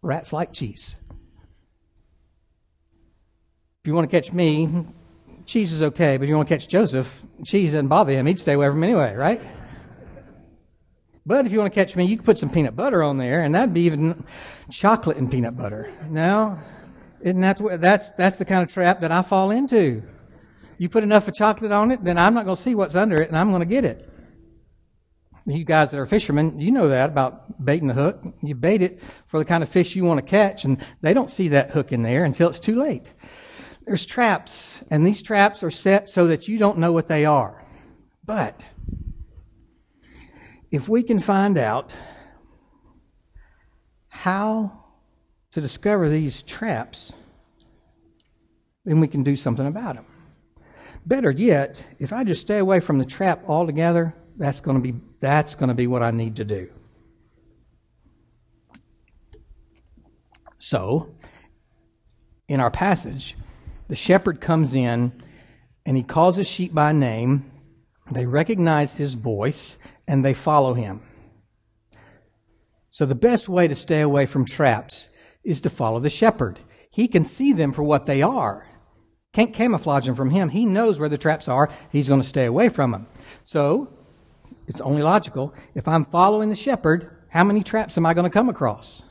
rats 0.00 0.32
like 0.32 0.52
cheese. 0.52 0.99
You 3.90 3.96
want 3.96 4.08
to 4.08 4.20
catch 4.20 4.32
me, 4.32 4.86
cheese 5.46 5.72
is 5.72 5.82
okay, 5.82 6.16
but 6.16 6.22
if 6.22 6.28
you 6.28 6.36
want 6.36 6.48
to 6.48 6.54
catch 6.54 6.68
Joseph, 6.68 7.12
cheese 7.42 7.72
doesn't 7.72 7.88
bother 7.88 8.12
him. 8.12 8.24
He'd 8.24 8.38
stay 8.38 8.52
away 8.52 8.68
from 8.68 8.76
him 8.76 8.84
anyway, 8.84 9.16
right? 9.16 9.42
But 11.26 11.44
if 11.44 11.50
you 11.50 11.58
want 11.58 11.74
to 11.74 11.74
catch 11.74 11.96
me, 11.96 12.04
you 12.04 12.14
can 12.14 12.24
put 12.24 12.38
some 12.38 12.50
peanut 12.50 12.76
butter 12.76 13.02
on 13.02 13.18
there, 13.18 13.42
and 13.42 13.52
that'd 13.52 13.74
be 13.74 13.80
even 13.80 14.24
chocolate 14.70 15.16
and 15.16 15.28
peanut 15.28 15.56
butter. 15.56 15.92
No, 16.08 16.56
isn't 17.20 17.40
that 17.40 17.80
that's 17.80 18.10
that's 18.12 18.36
the 18.36 18.44
kind 18.44 18.62
of 18.62 18.72
trap 18.72 19.00
that 19.00 19.10
I 19.10 19.22
fall 19.22 19.50
into. 19.50 20.04
You 20.78 20.88
put 20.88 21.02
enough 21.02 21.26
of 21.26 21.34
chocolate 21.34 21.72
on 21.72 21.90
it, 21.90 22.04
then 22.04 22.16
I'm 22.16 22.32
not 22.32 22.44
going 22.44 22.56
to 22.56 22.62
see 22.62 22.76
what's 22.76 22.94
under 22.94 23.20
it, 23.20 23.26
and 23.26 23.36
I'm 23.36 23.50
going 23.50 23.58
to 23.58 23.66
get 23.66 23.84
it 23.84 24.08
you 25.46 25.64
guys 25.64 25.90
that 25.90 25.98
are 25.98 26.06
fishermen, 26.06 26.60
you 26.60 26.70
know 26.70 26.88
that 26.88 27.10
about 27.10 27.64
baiting 27.64 27.88
the 27.88 27.94
hook. 27.94 28.22
You 28.42 28.54
bait 28.54 28.82
it 28.82 29.00
for 29.28 29.38
the 29.38 29.44
kind 29.44 29.62
of 29.62 29.68
fish 29.68 29.96
you 29.96 30.04
want 30.04 30.18
to 30.18 30.28
catch, 30.28 30.64
and 30.64 30.82
they 31.00 31.14
don't 31.14 31.30
see 31.30 31.48
that 31.48 31.70
hook 31.70 31.92
in 31.92 32.02
there 32.02 32.24
until 32.24 32.48
it's 32.48 32.60
too 32.60 32.76
late. 32.76 33.12
There's 33.90 34.06
traps, 34.06 34.84
and 34.88 35.04
these 35.04 35.20
traps 35.20 35.64
are 35.64 35.70
set 35.72 36.08
so 36.08 36.28
that 36.28 36.46
you 36.46 36.58
don't 36.58 36.78
know 36.78 36.92
what 36.92 37.08
they 37.08 37.24
are. 37.24 37.60
But 38.24 38.64
if 40.70 40.88
we 40.88 41.02
can 41.02 41.18
find 41.18 41.58
out 41.58 41.92
how 44.06 44.84
to 45.50 45.60
discover 45.60 46.08
these 46.08 46.44
traps, 46.44 47.12
then 48.84 49.00
we 49.00 49.08
can 49.08 49.24
do 49.24 49.34
something 49.34 49.66
about 49.66 49.96
them. 49.96 50.06
Better 51.04 51.32
yet, 51.32 51.84
if 51.98 52.12
I 52.12 52.22
just 52.22 52.42
stay 52.42 52.58
away 52.58 52.78
from 52.78 52.98
the 52.98 53.04
trap 53.04 53.42
altogether, 53.48 54.14
that's 54.36 54.60
going 54.60 54.76
to 54.76 54.92
be 54.92 55.00
that's 55.18 55.56
going 55.56 55.68
to 55.68 55.74
be 55.74 55.88
what 55.88 56.04
I 56.04 56.12
need 56.12 56.36
to 56.36 56.44
do. 56.44 56.70
So, 60.60 61.12
in 62.46 62.60
our 62.60 62.70
passage, 62.70 63.34
the 63.90 63.96
shepherd 63.96 64.40
comes 64.40 64.72
in 64.72 65.12
and 65.84 65.96
he 65.96 66.04
calls 66.04 66.36
his 66.36 66.46
sheep 66.46 66.72
by 66.72 66.92
name 66.92 67.50
They 68.12 68.24
recognize 68.24 68.96
his 68.96 69.14
voice 69.14 69.76
and 70.06 70.24
they 70.24 70.32
follow 70.32 70.74
him. 70.74 71.02
So 72.88 73.04
the 73.04 73.16
best 73.16 73.48
way 73.48 73.66
to 73.66 73.74
stay 73.74 74.00
away 74.00 74.26
from 74.26 74.44
traps 74.44 75.08
is 75.42 75.60
to 75.62 75.70
follow 75.70 75.98
the 75.98 76.08
shepherd. 76.08 76.60
He 76.90 77.08
can 77.08 77.24
see 77.24 77.52
them 77.52 77.72
for 77.72 77.82
what 77.82 78.06
they 78.06 78.22
are. 78.22 78.64
Can't 79.32 79.52
camouflage 79.52 80.06
them 80.06 80.14
from 80.14 80.30
him. 80.30 80.50
He 80.50 80.66
knows 80.66 81.00
where 81.00 81.08
the 81.08 81.18
traps 81.18 81.48
are. 81.48 81.68
He's 81.90 82.08
going 82.08 82.22
to 82.22 82.26
stay 82.26 82.46
away 82.46 82.68
from 82.68 82.92
them. 82.92 83.08
So 83.44 83.92
it's 84.68 84.80
only 84.80 85.02
logical. 85.02 85.52
If 85.74 85.88
I'm 85.88 86.04
following 86.04 86.48
the 86.48 86.54
shepherd, 86.54 87.10
how 87.28 87.42
many 87.42 87.64
traps 87.64 87.96
am 87.96 88.06
I 88.06 88.14
going 88.14 88.24
to 88.24 88.30
come 88.30 88.48
across? 88.48 89.02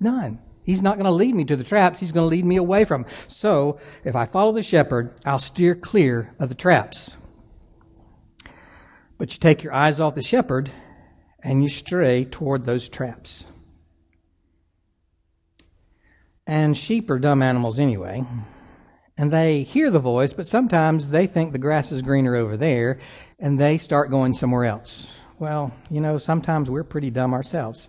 None. 0.00 0.38
He's 0.68 0.82
not 0.82 0.96
going 0.96 1.06
to 1.06 1.10
lead 1.10 1.34
me 1.34 1.46
to 1.46 1.56
the 1.56 1.64
traps. 1.64 1.98
He's 1.98 2.12
going 2.12 2.26
to 2.26 2.36
lead 2.36 2.44
me 2.44 2.56
away 2.56 2.84
from 2.84 3.04
them. 3.04 3.12
So 3.26 3.80
if 4.04 4.14
I 4.14 4.26
follow 4.26 4.52
the 4.52 4.62
shepherd, 4.62 5.14
I'll 5.24 5.38
steer 5.38 5.74
clear 5.74 6.34
of 6.38 6.50
the 6.50 6.54
traps. 6.54 7.16
But 9.16 9.32
you 9.32 9.38
take 9.38 9.62
your 9.62 9.72
eyes 9.72 9.98
off 9.98 10.14
the 10.14 10.22
shepherd 10.22 10.70
and 11.42 11.62
you 11.62 11.70
stray 11.70 12.26
toward 12.26 12.66
those 12.66 12.86
traps. 12.86 13.46
And 16.46 16.76
sheep 16.76 17.08
are 17.08 17.18
dumb 17.18 17.40
animals 17.40 17.78
anyway. 17.78 18.26
And 19.16 19.32
they 19.32 19.62
hear 19.62 19.90
the 19.90 19.98
voice, 20.00 20.34
but 20.34 20.46
sometimes 20.46 21.08
they 21.08 21.26
think 21.26 21.52
the 21.52 21.58
grass 21.58 21.92
is 21.92 22.02
greener 22.02 22.36
over 22.36 22.58
there 22.58 22.98
and 23.38 23.58
they 23.58 23.78
start 23.78 24.10
going 24.10 24.34
somewhere 24.34 24.66
else. 24.66 25.06
Well, 25.38 25.72
you 25.90 26.02
know, 26.02 26.18
sometimes 26.18 26.68
we're 26.68 26.84
pretty 26.84 27.10
dumb 27.10 27.32
ourselves 27.32 27.88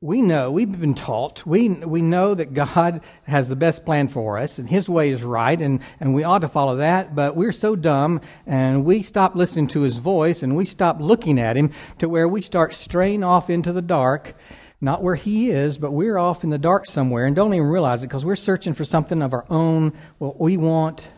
we 0.00 0.20
know, 0.20 0.50
we've 0.50 0.78
been 0.78 0.94
taught, 0.94 1.46
we, 1.46 1.70
we 1.70 2.02
know 2.02 2.34
that 2.34 2.52
God 2.52 3.00
has 3.22 3.48
the 3.48 3.56
best 3.56 3.84
plan 3.86 4.08
for 4.08 4.38
us 4.38 4.58
and 4.58 4.68
His 4.68 4.90
way 4.90 5.10
is 5.10 5.22
right 5.22 5.58
and, 5.58 5.80
and 6.00 6.14
we 6.14 6.22
ought 6.22 6.40
to 6.40 6.48
follow 6.48 6.76
that, 6.76 7.14
but 7.14 7.34
we're 7.34 7.52
so 7.52 7.74
dumb 7.74 8.20
and 8.46 8.84
we 8.84 9.02
stop 9.02 9.34
listening 9.34 9.68
to 9.68 9.82
His 9.82 9.96
voice 9.96 10.42
and 10.42 10.54
we 10.54 10.66
stop 10.66 11.00
looking 11.00 11.38
at 11.38 11.56
Him 11.56 11.70
to 11.98 12.10
where 12.10 12.28
we 12.28 12.42
start 12.42 12.74
straying 12.74 13.24
off 13.24 13.48
into 13.48 13.72
the 13.72 13.80
dark, 13.80 14.34
not 14.82 15.02
where 15.02 15.14
He 15.14 15.50
is, 15.50 15.78
but 15.78 15.92
we're 15.92 16.18
off 16.18 16.44
in 16.44 16.50
the 16.50 16.58
dark 16.58 16.84
somewhere 16.84 17.24
and 17.24 17.34
don't 17.34 17.54
even 17.54 17.66
realize 17.66 18.02
it 18.02 18.08
because 18.08 18.24
we're 18.24 18.36
searching 18.36 18.74
for 18.74 18.84
something 18.84 19.22
of 19.22 19.32
our 19.32 19.46
own, 19.48 19.94
what 20.18 20.38
we 20.38 20.58
want. 20.58 21.08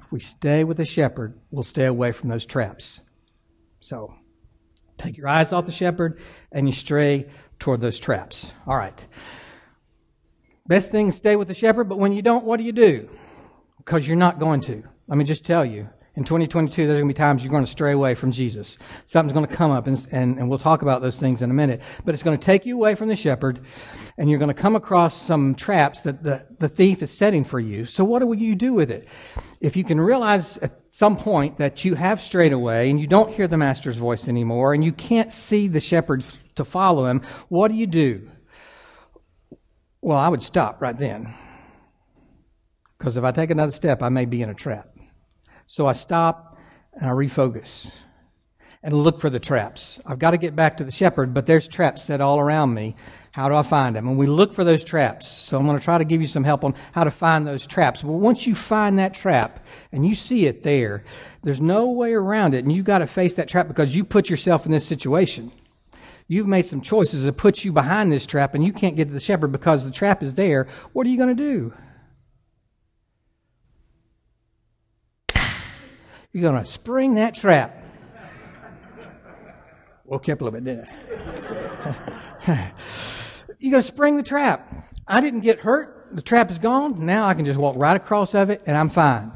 If 0.00 0.10
we 0.10 0.20
stay 0.20 0.64
with 0.64 0.78
the 0.78 0.86
shepherd, 0.86 1.38
we'll 1.50 1.62
stay 1.62 1.84
away 1.84 2.12
from 2.12 2.30
those 2.30 2.46
traps. 2.46 3.02
So, 3.80 4.14
Take 5.00 5.16
your 5.16 5.28
eyes 5.28 5.50
off 5.50 5.64
the 5.64 5.72
shepherd 5.72 6.20
and 6.52 6.68
you 6.68 6.74
stray 6.74 7.30
toward 7.58 7.80
those 7.80 7.98
traps. 7.98 8.52
All 8.66 8.76
right. 8.76 9.06
Best 10.66 10.90
thing 10.90 11.10
stay 11.10 11.36
with 11.36 11.48
the 11.48 11.54
shepherd, 11.54 11.84
but 11.84 11.98
when 11.98 12.12
you 12.12 12.20
don't, 12.20 12.44
what 12.44 12.58
do 12.58 12.64
you 12.64 12.72
do? 12.72 13.08
Because 13.78 14.06
you're 14.06 14.18
not 14.18 14.38
going 14.38 14.60
to. 14.62 14.82
Let 15.06 15.16
me 15.16 15.24
just 15.24 15.46
tell 15.46 15.64
you. 15.64 15.88
In 16.20 16.24
2022, 16.24 16.86
there's 16.86 16.98
going 16.98 17.08
to 17.08 17.14
be 17.14 17.16
times 17.16 17.42
you're 17.42 17.50
going 17.50 17.64
to 17.64 17.70
stray 17.70 17.92
away 17.92 18.14
from 18.14 18.30
Jesus. 18.30 18.76
Something's 19.06 19.32
going 19.32 19.46
to 19.46 19.56
come 19.56 19.70
up, 19.70 19.86
and, 19.86 20.06
and, 20.12 20.36
and 20.36 20.50
we'll 20.50 20.58
talk 20.58 20.82
about 20.82 21.00
those 21.00 21.16
things 21.16 21.40
in 21.40 21.50
a 21.50 21.54
minute. 21.54 21.80
But 22.04 22.12
it's 22.12 22.22
going 22.22 22.38
to 22.38 22.44
take 22.44 22.66
you 22.66 22.76
away 22.76 22.94
from 22.94 23.08
the 23.08 23.16
shepherd, 23.16 23.60
and 24.18 24.28
you're 24.28 24.38
going 24.38 24.54
to 24.54 24.62
come 24.62 24.76
across 24.76 25.18
some 25.18 25.54
traps 25.54 26.02
that 26.02 26.22
the, 26.22 26.46
the 26.58 26.68
thief 26.68 27.02
is 27.02 27.10
setting 27.10 27.42
for 27.42 27.58
you. 27.58 27.86
So 27.86 28.04
what 28.04 28.18
do 28.18 28.30
you 28.34 28.54
do 28.54 28.74
with 28.74 28.90
it? 28.90 29.08
If 29.62 29.78
you 29.78 29.82
can 29.82 29.98
realize 29.98 30.58
at 30.58 30.78
some 30.90 31.16
point 31.16 31.56
that 31.56 31.86
you 31.86 31.94
have 31.94 32.20
strayed 32.20 32.52
away 32.52 32.90
and 32.90 33.00
you 33.00 33.06
don't 33.06 33.32
hear 33.32 33.48
the 33.48 33.56
master's 33.56 33.96
voice 33.96 34.28
anymore, 34.28 34.74
and 34.74 34.84
you 34.84 34.92
can't 34.92 35.32
see 35.32 35.68
the 35.68 35.80
shepherd 35.80 36.22
to 36.56 36.66
follow 36.66 37.06
him, 37.06 37.22
what 37.48 37.68
do 37.68 37.74
you 37.78 37.86
do? 37.86 38.28
Well, 40.02 40.18
I 40.18 40.28
would 40.28 40.42
stop 40.42 40.82
right 40.82 40.98
then. 40.98 41.32
Because 42.98 43.16
if 43.16 43.24
I 43.24 43.32
take 43.32 43.48
another 43.48 43.72
step, 43.72 44.02
I 44.02 44.10
may 44.10 44.26
be 44.26 44.42
in 44.42 44.50
a 44.50 44.54
trap. 44.54 44.90
So 45.70 45.86
I 45.86 45.92
stop 45.92 46.58
and 46.94 47.08
I 47.08 47.12
refocus 47.12 47.92
and 48.82 48.92
look 48.92 49.20
for 49.20 49.30
the 49.30 49.38
traps. 49.38 50.00
I've 50.04 50.18
got 50.18 50.32
to 50.32 50.36
get 50.36 50.56
back 50.56 50.78
to 50.78 50.84
the 50.84 50.90
shepherd, 50.90 51.32
but 51.32 51.46
there's 51.46 51.68
traps 51.68 52.02
set 52.02 52.20
all 52.20 52.40
around 52.40 52.74
me. 52.74 52.96
How 53.30 53.48
do 53.48 53.54
I 53.54 53.62
find 53.62 53.94
them? 53.94 54.08
And 54.08 54.18
we 54.18 54.26
look 54.26 54.52
for 54.52 54.64
those 54.64 54.82
traps. 54.82 55.28
So 55.28 55.56
I'm 55.56 55.66
going 55.66 55.78
to 55.78 55.84
try 55.84 55.96
to 55.96 56.04
give 56.04 56.20
you 56.20 56.26
some 56.26 56.42
help 56.42 56.64
on 56.64 56.74
how 56.90 57.04
to 57.04 57.12
find 57.12 57.46
those 57.46 57.68
traps. 57.68 58.02
But 58.02 58.10
once 58.10 58.48
you 58.48 58.56
find 58.56 58.98
that 58.98 59.14
trap 59.14 59.64
and 59.92 60.04
you 60.04 60.16
see 60.16 60.46
it 60.46 60.64
there, 60.64 61.04
there's 61.44 61.60
no 61.60 61.86
way 61.86 62.14
around 62.14 62.54
it. 62.54 62.64
And 62.64 62.72
you've 62.72 62.84
got 62.84 62.98
to 62.98 63.06
face 63.06 63.36
that 63.36 63.48
trap 63.48 63.68
because 63.68 63.94
you 63.94 64.02
put 64.02 64.28
yourself 64.28 64.66
in 64.66 64.72
this 64.72 64.84
situation. 64.84 65.52
You've 66.26 66.48
made 66.48 66.66
some 66.66 66.80
choices 66.80 67.22
that 67.22 67.34
put 67.34 67.64
you 67.64 67.70
behind 67.70 68.10
this 68.10 68.26
trap 68.26 68.56
and 68.56 68.64
you 68.64 68.72
can't 68.72 68.96
get 68.96 69.06
to 69.06 69.14
the 69.14 69.20
shepherd 69.20 69.52
because 69.52 69.84
the 69.84 69.92
trap 69.92 70.20
is 70.20 70.34
there. 70.34 70.66
What 70.94 71.06
are 71.06 71.10
you 71.10 71.16
going 71.16 71.36
to 71.36 71.40
do? 71.40 71.72
You're 76.32 76.50
going 76.50 76.62
to 76.62 76.70
spring 76.70 77.14
that 77.14 77.34
trap. 77.34 77.76
Woke 80.04 80.28
up 80.28 80.40
a 80.40 80.44
little 80.44 80.60
bit, 80.60 80.64
didn't 80.64 80.88
I? 82.46 82.72
You're 83.58 83.72
going 83.72 83.82
to 83.82 83.88
spring 83.88 84.16
the 84.16 84.22
trap. 84.22 84.72
I 85.06 85.20
didn't 85.20 85.40
get 85.40 85.60
hurt. 85.60 86.08
The 86.12 86.22
trap 86.22 86.50
is 86.50 86.58
gone. 86.58 87.04
Now 87.04 87.26
I 87.26 87.34
can 87.34 87.44
just 87.44 87.58
walk 87.58 87.76
right 87.76 87.96
across 87.96 88.34
of 88.34 88.50
it 88.50 88.62
and 88.66 88.76
I'm 88.76 88.88
fine. 88.88 89.32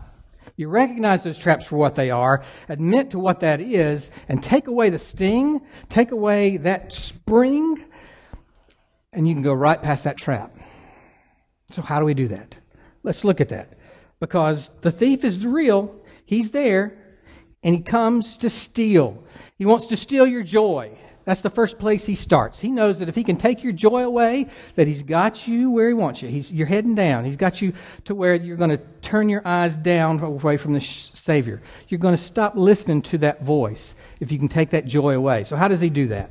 You 0.57 0.69
recognize 0.69 1.25
those 1.25 1.39
traps 1.39 1.67
for 1.67 1.77
what 1.77 1.97
they 1.97 2.11
are, 2.11 2.45
admit 2.69 3.11
to 3.11 3.19
what 3.19 3.41
that 3.41 3.61
is, 3.61 4.13
and 4.29 4.41
take 4.41 4.69
away 4.69 4.89
the 4.89 5.01
sting, 5.01 5.63
take 5.89 6.13
away 6.13 6.59
that 6.59 6.93
spring, 6.93 7.85
and 9.13 9.27
you 9.27 9.35
can 9.35 9.43
go 9.43 9.53
right 9.53 9.83
past 9.83 10.05
that 10.05 10.17
trap. 10.17 10.55
So, 11.71 11.83
how 11.83 11.99
do 11.99 12.05
we 12.05 12.15
do 12.15 12.29
that? 12.29 12.55
Let's 13.03 13.25
look 13.25 13.41
at 13.41 13.49
that. 13.49 13.77
Because 14.21 14.71
the 14.83 14.93
thief 14.93 15.25
is 15.25 15.45
real, 15.45 16.01
He's 16.25 16.51
there 16.51 16.97
and 17.63 17.75
he 17.75 17.81
comes 17.81 18.37
to 18.39 18.51
steal. 18.51 19.25
He 19.57 19.65
wants 19.65 19.87
to 19.87 19.97
steal 19.97 20.27
your 20.27 20.43
joy. 20.43 20.97
That's 21.25 21.41
the 21.41 21.51
first 21.51 21.79
place 21.79 22.05
he 22.05 22.17
starts. 22.17 22.59
He 22.59 22.71
knows 22.71 22.99
that 22.99 23.09
if 23.09 23.15
he 23.15 23.25
can 23.25 23.37
take 23.37 23.65
your 23.65 23.73
joy 23.73 24.05
away, 24.05 24.49
that 24.75 24.87
he's 24.87 25.03
got 25.03 25.49
you 25.49 25.71
where 25.71 25.89
he 25.89 25.95
wants 25.95 26.21
you. 26.21 26.29
He's, 26.29 26.53
you're 26.53 26.67
heading 26.67 26.95
down. 26.95 27.25
He's 27.25 27.39
got 27.39 27.63
you 27.63 27.73
to 28.05 28.15
where 28.15 28.35
you're 28.35 28.59
going 28.59 28.77
to 28.77 28.81
turn 29.01 29.31
your 29.31 29.41
eyes 29.47 29.75
down 29.77 30.21
away 30.21 30.59
from 30.59 30.75
the 30.75 30.83
Savior. 30.83 31.63
You're 31.89 32.01
going 32.01 32.15
to 32.15 32.23
stop 32.23 32.57
listening 32.57 33.01
to 33.03 33.19
that 33.19 33.43
voice 33.43 33.95
if 34.21 34.31
you 34.31 34.39
can 34.39 34.49
take 34.49 34.71
that 34.71 34.85
joy 34.85 35.17
away. 35.17 35.45
So 35.45 35.57
how 35.57 35.69
does 35.69 35.81
he 35.81 35.89
do 35.89 36.09
that? 36.09 36.31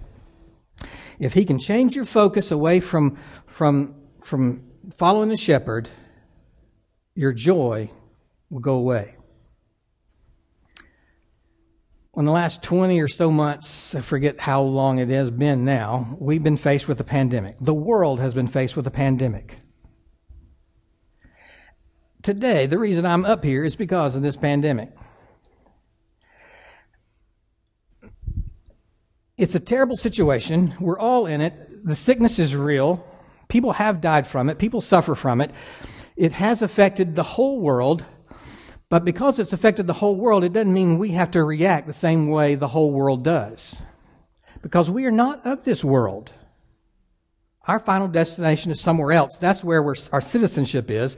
If 1.17 1.33
he 1.33 1.45
can 1.45 1.57
change 1.57 1.95
your 1.95 2.05
focus 2.05 2.51
away 2.51 2.79
from, 2.79 3.17
from, 3.47 3.95
from 4.21 4.63
following 4.97 5.29
the 5.29 5.37
shepherd, 5.37 5.89
your 7.15 7.33
joy 7.33 7.89
will 8.51 8.59
go 8.59 8.75
away 8.75 9.15
in 12.15 12.25
the 12.25 12.31
last 12.31 12.61
20 12.61 12.99
or 13.01 13.07
so 13.07 13.31
months, 13.31 13.95
I 13.95 14.01
forget 14.01 14.39
how 14.39 14.61
long 14.61 14.99
it 14.99 15.09
has 15.09 15.31
been 15.31 15.65
now, 15.65 16.15
we've 16.19 16.43
been 16.43 16.57
faced 16.57 16.87
with 16.87 16.99
a 16.99 17.03
pandemic. 17.03 17.55
The 17.59 17.73
world 17.73 18.19
has 18.19 18.33
been 18.33 18.47
faced 18.47 18.75
with 18.75 18.85
a 18.85 18.91
pandemic. 18.91 19.57
Today, 22.21 22.67
the 22.67 22.77
reason 22.77 23.05
I'm 23.05 23.25
up 23.25 23.43
here 23.43 23.65
is 23.65 23.75
because 23.75 24.15
of 24.15 24.21
this 24.21 24.37
pandemic. 24.37 24.91
It's 29.35 29.55
a 29.55 29.59
terrible 29.59 29.97
situation. 29.97 30.75
We're 30.79 30.99
all 30.99 31.25
in 31.25 31.41
it. 31.41 31.53
The 31.83 31.95
sickness 31.95 32.37
is 32.37 32.55
real. 32.55 33.05
People 33.47 33.73
have 33.73 34.01
died 34.01 34.27
from 34.27 34.49
it. 34.49 34.59
People 34.59 34.81
suffer 34.81 35.15
from 35.15 35.41
it. 35.41 35.51
It 36.15 36.33
has 36.33 36.61
affected 36.61 37.15
the 37.15 37.23
whole 37.23 37.59
world 37.59 38.05
but 38.93 39.03
because 39.03 39.39
it's 39.39 39.53
affected 39.53 39.87
the 39.87 39.93
whole 39.93 40.15
world, 40.15 40.43
it 40.43 40.53
doesn't 40.53 40.71
mean 40.71 40.99
we 40.99 41.09
have 41.13 41.31
to 41.31 41.43
react 41.43 41.87
the 41.87 41.93
same 41.93 42.27
way 42.27 42.53
the 42.53 42.67
whole 42.67 42.91
world 42.91 43.23
does. 43.23 43.81
Because 44.61 44.87
we 44.87 45.05
are 45.05 45.11
not 45.11 45.43
of 45.47 45.63
this 45.63 45.83
world. 45.83 46.31
Our 47.67 47.79
final 47.79 48.07
destination 48.07 48.69
is 48.69 48.79
somewhere 48.79 49.11
else. 49.11 49.39
That's 49.39 49.63
where 49.63 49.83
our 49.83 50.21
citizenship 50.21 50.91
is. 50.91 51.17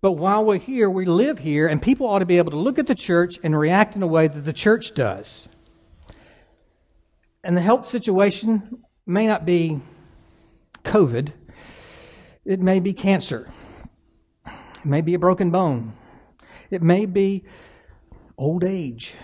But 0.00 0.12
while 0.12 0.44
we're 0.44 0.60
here, 0.60 0.88
we 0.88 1.04
live 1.04 1.40
here, 1.40 1.66
and 1.66 1.82
people 1.82 2.06
ought 2.06 2.20
to 2.20 2.26
be 2.26 2.38
able 2.38 2.52
to 2.52 2.58
look 2.58 2.78
at 2.78 2.86
the 2.86 2.94
church 2.94 3.40
and 3.42 3.58
react 3.58 3.96
in 3.96 4.04
a 4.04 4.06
way 4.06 4.28
that 4.28 4.44
the 4.44 4.52
church 4.52 4.94
does. 4.94 5.48
And 7.42 7.56
the 7.56 7.60
health 7.60 7.86
situation 7.86 8.84
may 9.04 9.26
not 9.26 9.44
be 9.44 9.80
COVID, 10.84 11.32
it 12.44 12.60
may 12.60 12.78
be 12.78 12.92
cancer, 12.92 13.50
it 14.46 14.86
may 14.86 15.00
be 15.00 15.14
a 15.14 15.18
broken 15.18 15.50
bone. 15.50 15.92
It 16.70 16.82
may 16.82 17.06
be 17.06 17.44
old 18.38 18.64
age. 18.64 19.14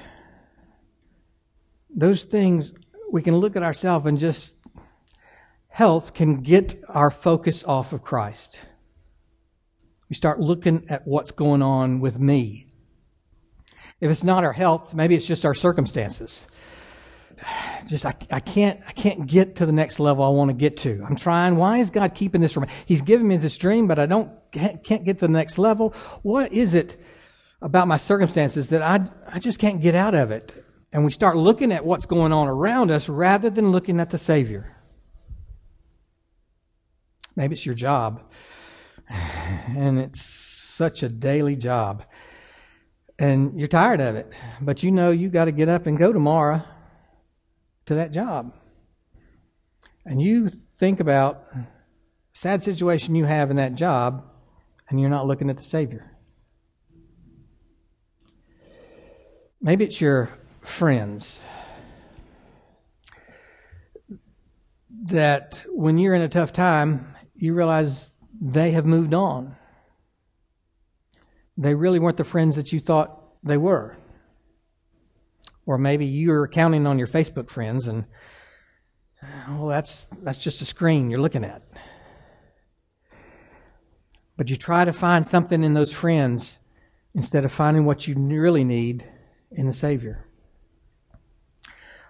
Those 1.95 2.25
things, 2.25 2.73
we 3.11 3.23
can 3.23 3.37
look 3.37 3.57
at 3.57 3.63
ourselves 3.63 4.07
and 4.07 4.19
just, 4.19 4.55
health 5.69 6.15
can 6.15 6.39
get 6.39 6.83
our 6.89 7.11
focus 7.11 7.65
off 7.65 7.93
of 7.93 8.03
Christ. 8.03 8.59
We 10.09 10.17
start 10.17 10.41
looking 10.41 10.85
at 10.89 11.07
what's 11.07 11.31
going 11.31 11.63
on 11.63 12.01
with 12.01 12.19
me. 12.19 12.67
If 14.01 14.11
it's 14.11 14.25
not 14.25 14.45
our 14.45 14.53
health, 14.53 14.95
maybe 14.95 15.15
it's 15.15 15.27
just 15.27 15.45
our 15.45 15.55
circumstances. 15.55 16.47
Just 17.89 18.05
I, 18.05 18.15
I 18.31 18.41
can't 18.41 18.81
I 18.87 18.93
can't 18.93 19.27
get 19.27 19.57
to 19.57 19.67
the 19.67 19.73
next 19.73 19.99
level 19.99 20.25
I 20.25 20.29
want 20.29 20.49
to 20.51 20.55
get 20.55 20.77
to. 20.79 21.05
I'm 21.09 21.17
trying. 21.17 21.57
Why 21.57 21.79
is 21.79 21.91
God 21.91 22.15
keeping 22.15 22.41
this 22.41 22.53
from 22.53 22.65
me? 22.65 22.69
He's 22.87 23.03
giving 23.03 23.27
me 23.27 23.37
this 23.37 23.57
dream, 23.57 23.87
but 23.87 23.99
I 23.99 24.07
don't 24.07 24.31
can't, 24.51 24.85
can't 24.85 25.05
get 25.05 25.19
to 25.21 25.27
the 25.27 25.33
next 25.33 25.59
level. 25.59 25.95
What 26.23 26.53
is 26.53 26.75
it 26.75 27.01
about 27.63 27.87
my 27.87 27.97
circumstances 27.97 28.69
that 28.71 28.83
I, 28.83 29.09
I 29.27 29.39
just 29.39 29.59
can't 29.59 29.81
get 29.81 29.95
out 29.95 30.15
of 30.15 30.31
it. 30.33 30.53
And 30.93 31.05
we 31.05 31.11
start 31.11 31.37
looking 31.37 31.73
at 31.73 31.87
what's 31.87 32.05
going 32.05 32.33
on 32.33 32.49
around 32.49 32.91
us 32.91 33.09
rather 33.09 33.49
than 33.49 33.71
looking 33.71 34.01
at 34.01 34.11
the 34.11 34.19
Savior. 34.19 34.77
Maybe 37.35 37.55
it's 37.55 37.65
your 37.65 37.75
job, 37.75 38.23
and 39.09 39.99
it's 39.99 40.21
such 40.21 41.03
a 41.03 41.09
daily 41.09 41.57
job, 41.57 42.05
and 43.19 43.59
you're 43.59 43.69
tired 43.69 44.03
of 44.03 44.17
it, 44.17 44.31
but 44.61 44.83
you 44.83 44.91
know 44.91 45.11
you 45.11 45.31
got 45.31 45.47
to 45.47 45.53
get 45.53 45.69
up 45.69 45.87
and 45.87 45.97
go 45.97 46.13
tomorrow 46.13 46.63
to 47.87 47.95
that 47.95 48.13
job. 48.13 48.55
And 50.05 50.21
you 50.21 50.51
think 50.79 51.01
about 51.01 51.47
sad 52.35 52.63
situation 52.63 53.15
you 53.15 53.25
have 53.25 53.51
in 53.51 53.57
that 53.57 53.77
job, 53.77 54.29
and 54.91 55.01
you're 55.01 55.09
not 55.09 55.27
looking 55.27 55.49
at 55.49 55.57
the 55.57 55.63
Savior. 55.63 56.12
Maybe 59.65 59.85
it's 59.85 60.01
your 60.01 60.29
friends 60.61 61.41
that 65.05 65.65
when 65.69 65.99
you're 65.99 66.15
in 66.15 66.23
a 66.23 66.29
tough 66.29 66.53
time, 66.53 67.15
you 67.37 67.55
realize 67.55 68.11
they 68.41 68.73
have 68.73 68.85
moved 68.85 69.15
on. 69.15 69.55
They 71.57 71.77
really 71.77 72.01
weren't 72.01 72.17
the 72.17 72.25
friends 72.25 72.57
that 72.57 72.73
you 72.73 72.81
thought 72.81 73.23
they 73.45 73.57
were. 73.57 73.97
Or 75.65 75.79
maybe 75.79 76.07
you're 76.07 76.49
counting 76.49 76.85
on 76.85 76.99
your 76.99 77.07
Facebook 77.07 77.49
friends 77.49 77.87
and 77.87 78.05
well 79.49 79.69
that's 79.69 80.09
that's 80.23 80.41
just 80.41 80.61
a 80.61 80.65
screen 80.65 81.09
you're 81.09 81.21
looking 81.21 81.45
at. 81.45 81.63
But 84.37 84.51
you 84.51 84.57
try 84.57 84.85
to 84.85 84.93
find 84.93 85.25
something 85.25 85.63
in 85.63 85.75
those 85.75 85.93
friends 85.93 86.59
instead 87.15 87.45
of 87.45 87.53
finding 87.53 87.85
what 87.85 88.09
you 88.09 88.17
really 88.17 88.65
need 88.65 89.07
in 89.55 89.67
the 89.67 89.73
Savior. 89.73 90.27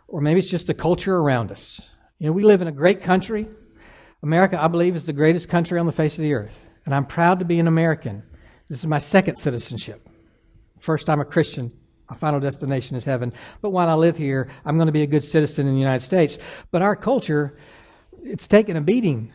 Or 0.09 0.21
maybe 0.21 0.41
it's 0.41 0.51
just 0.51 0.67
the 0.67 0.75
culture 0.75 1.17
around 1.17 1.51
us. 1.51 1.81
You 2.19 2.27
know, 2.27 2.33
we 2.33 2.45
live 2.45 2.61
in 2.61 2.69
a 2.69 2.73
great 2.73 3.03
country. 3.03 3.49
America, 4.23 4.63
I 4.63 4.69
believe, 4.69 4.95
is 4.95 5.05
the 5.05 5.13
greatest 5.13 5.49
country 5.49 5.79
on 5.79 5.87
the 5.87 5.93
face 5.93 6.17
of 6.17 6.23
the 6.23 6.35
earth. 6.35 6.59
And 6.85 6.95
I'm 6.95 7.07
proud 7.07 7.39
to 7.39 7.45
be 7.45 7.59
an 7.59 7.67
American. 7.67 8.23
This 8.69 8.79
is 8.79 8.87
my 8.87 8.99
second 8.99 9.37
citizenship. 9.37 10.09
First, 10.81 11.09
I'm 11.09 11.21
a 11.21 11.25
Christian. 11.25 11.73
My 12.11 12.17
final 12.17 12.41
destination 12.41 12.97
is 12.97 13.05
heaven. 13.05 13.33
But 13.61 13.71
while 13.71 13.89
I 13.89 13.95
live 13.95 14.17
here, 14.17 14.49
I'm 14.65 14.77
going 14.77 14.87
to 14.87 14.93
be 14.93 15.03
a 15.03 15.07
good 15.07 15.25
citizen 15.25 15.67
in 15.67 15.75
the 15.75 15.81
United 15.81 16.05
States. 16.05 16.39
But 16.71 16.83
our 16.83 16.95
culture, 16.95 17.57
it's 18.23 18.47
taken 18.47 18.77
a 18.77 18.81
beating. 18.81 19.33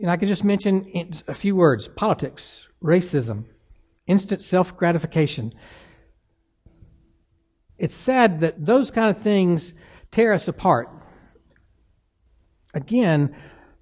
And 0.00 0.10
I 0.10 0.16
can 0.16 0.28
just 0.28 0.44
mention 0.44 0.86
a 1.26 1.34
few 1.34 1.56
words 1.56 1.88
politics, 1.88 2.68
racism, 2.82 3.44
instant 4.06 4.42
self 4.42 4.76
gratification, 4.76 5.52
it's 7.78 7.94
sad 7.94 8.40
that 8.40 8.64
those 8.64 8.90
kind 8.90 9.14
of 9.14 9.22
things 9.22 9.74
tear 10.10 10.32
us 10.32 10.48
apart. 10.48 10.90
Again, 12.74 13.34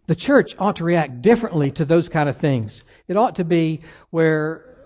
the 0.06 0.14
church 0.14 0.54
ought 0.58 0.76
to 0.76 0.84
react 0.84 1.20
differently 1.20 1.70
to 1.72 1.84
those 1.84 2.08
kind 2.08 2.28
of 2.28 2.36
things. 2.36 2.84
It 3.08 3.16
ought 3.16 3.36
to 3.36 3.44
be 3.44 3.80
where 4.10 4.76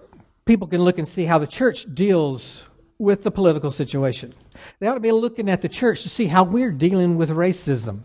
people 0.45 0.67
can 0.67 0.83
look 0.83 0.99
and 0.99 1.07
see 1.07 1.25
how 1.25 1.39
the 1.39 1.47
church 1.47 1.87
deals 1.95 2.65
with 2.99 3.23
the 3.23 3.31
political 3.31 3.71
situation. 3.71 4.35
They 4.79 4.87
ought 4.87 4.95
to 4.95 5.01
be 5.01 5.13
looking 5.13 5.49
at 5.49 5.63
the 5.63 5.69
church 5.69 6.03
to 6.03 6.09
see 6.09 6.27
how 6.27 6.45
we're 6.45 6.71
dealing 6.71 7.17
with 7.17 7.31
racism. 7.31 8.01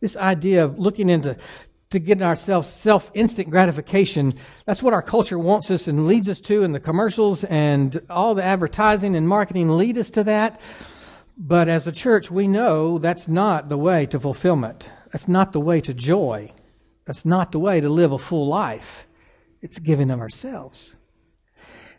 This 0.00 0.16
idea 0.16 0.64
of 0.64 0.78
looking 0.78 1.08
into 1.08 1.36
to 1.90 1.98
get 1.98 2.20
ourselves 2.20 2.68
self 2.68 3.10
instant 3.14 3.50
gratification. 3.50 4.34
That's 4.66 4.82
what 4.82 4.94
our 4.94 5.02
culture 5.02 5.38
wants 5.38 5.70
us 5.70 5.88
and 5.88 6.06
leads 6.06 6.28
us 6.28 6.40
to, 6.42 6.62
and 6.62 6.74
the 6.74 6.80
commercials 6.80 7.44
and 7.44 8.00
all 8.10 8.34
the 8.34 8.44
advertising 8.44 9.16
and 9.16 9.28
marketing 9.28 9.70
lead 9.76 9.96
us 9.96 10.10
to 10.10 10.24
that. 10.24 10.60
But 11.36 11.68
as 11.68 11.86
a 11.86 11.92
church, 11.92 12.30
we 12.30 12.48
know 12.48 12.98
that's 12.98 13.28
not 13.28 13.68
the 13.68 13.78
way 13.78 14.06
to 14.06 14.18
fulfillment. 14.18 14.90
That's 15.12 15.28
not 15.28 15.52
the 15.52 15.60
way 15.60 15.80
to 15.82 15.94
joy. 15.94 16.52
That's 17.04 17.24
not 17.24 17.52
the 17.52 17.60
way 17.60 17.80
to 17.80 17.88
live 17.88 18.12
a 18.12 18.18
full 18.18 18.48
life. 18.48 19.06
It's 19.62 19.78
giving 19.78 20.10
of 20.10 20.20
ourselves. 20.20 20.94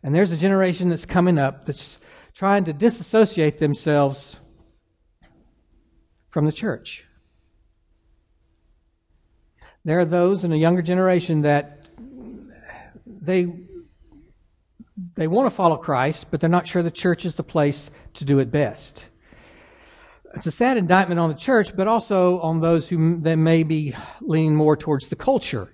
And 0.03 0.13
there's 0.13 0.31
a 0.31 0.37
generation 0.37 0.89
that's 0.89 1.05
coming 1.05 1.39
up 1.39 1.65
that's 1.65 1.99
trying 2.33 2.65
to 2.65 2.73
disassociate 2.73 3.59
themselves 3.59 4.39
from 6.29 6.45
the 6.45 6.51
church. 6.51 7.05
There 9.85 9.99
are 9.99 10.05
those 10.05 10.43
in 10.43 10.51
a 10.51 10.57
younger 10.57 10.81
generation 10.81 11.41
that 11.41 11.87
they 13.05 13.47
they 15.15 15.27
want 15.27 15.45
to 15.45 15.55
follow 15.55 15.77
Christ, 15.77 16.27
but 16.29 16.41
they're 16.41 16.49
not 16.49 16.67
sure 16.67 16.83
the 16.83 16.91
church 16.91 17.25
is 17.25 17.35
the 17.35 17.43
place 17.43 17.89
to 18.15 18.25
do 18.25 18.39
it 18.39 18.51
best. 18.51 19.05
It's 20.35 20.45
a 20.45 20.51
sad 20.51 20.77
indictment 20.77 21.19
on 21.19 21.29
the 21.29 21.35
church, 21.35 21.75
but 21.75 21.87
also 21.87 22.39
on 22.41 22.59
those 22.59 22.87
who 22.89 23.19
they 23.19 23.35
may 23.35 23.63
be 23.63 23.95
leaning 24.21 24.55
more 24.55 24.75
towards 24.77 25.07
the 25.07 25.15
culture. 25.15 25.73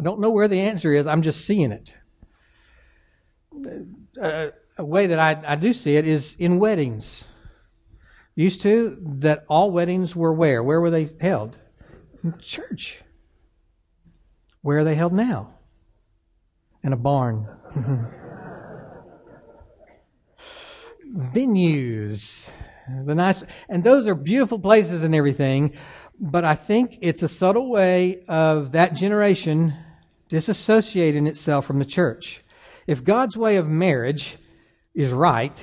I 0.00 0.02
don't 0.02 0.20
know 0.20 0.30
where 0.30 0.48
the 0.48 0.60
answer 0.60 0.92
is. 0.92 1.06
I'm 1.06 1.22
just 1.22 1.44
seeing 1.44 1.72
it. 1.72 1.94
Uh, 4.20 4.48
a 4.78 4.84
way 4.84 5.06
that 5.06 5.18
I, 5.18 5.52
I 5.52 5.56
do 5.56 5.72
see 5.72 5.96
it 5.96 6.06
is 6.06 6.34
in 6.38 6.58
weddings. 6.58 7.24
Used 8.34 8.62
to 8.62 8.96
that 9.18 9.44
all 9.48 9.70
weddings 9.70 10.16
were 10.16 10.32
where? 10.32 10.62
Where 10.62 10.80
were 10.80 10.90
they 10.90 11.10
held? 11.20 11.58
Church. 12.40 13.02
Where 14.62 14.78
are 14.78 14.84
they 14.84 14.94
held 14.94 15.12
now? 15.12 15.54
In 16.82 16.92
a 16.92 16.96
barn. 16.96 17.48
Venues. 21.14 22.48
The 23.04 23.14
nice, 23.14 23.44
and 23.68 23.84
those 23.84 24.06
are 24.06 24.14
beautiful 24.14 24.58
places 24.58 25.02
and 25.02 25.14
everything, 25.14 25.74
but 26.18 26.44
I 26.44 26.54
think 26.54 26.98
it's 27.00 27.22
a 27.22 27.28
subtle 27.28 27.70
way 27.70 28.24
of 28.28 28.72
that 28.72 28.94
generation 28.94 29.74
disassociating 30.30 31.28
itself 31.28 31.66
from 31.66 31.78
the 31.78 31.84
church. 31.84 32.42
If 32.86 33.04
God's 33.04 33.36
way 33.36 33.56
of 33.56 33.68
marriage 33.68 34.36
is 34.94 35.12
right, 35.12 35.62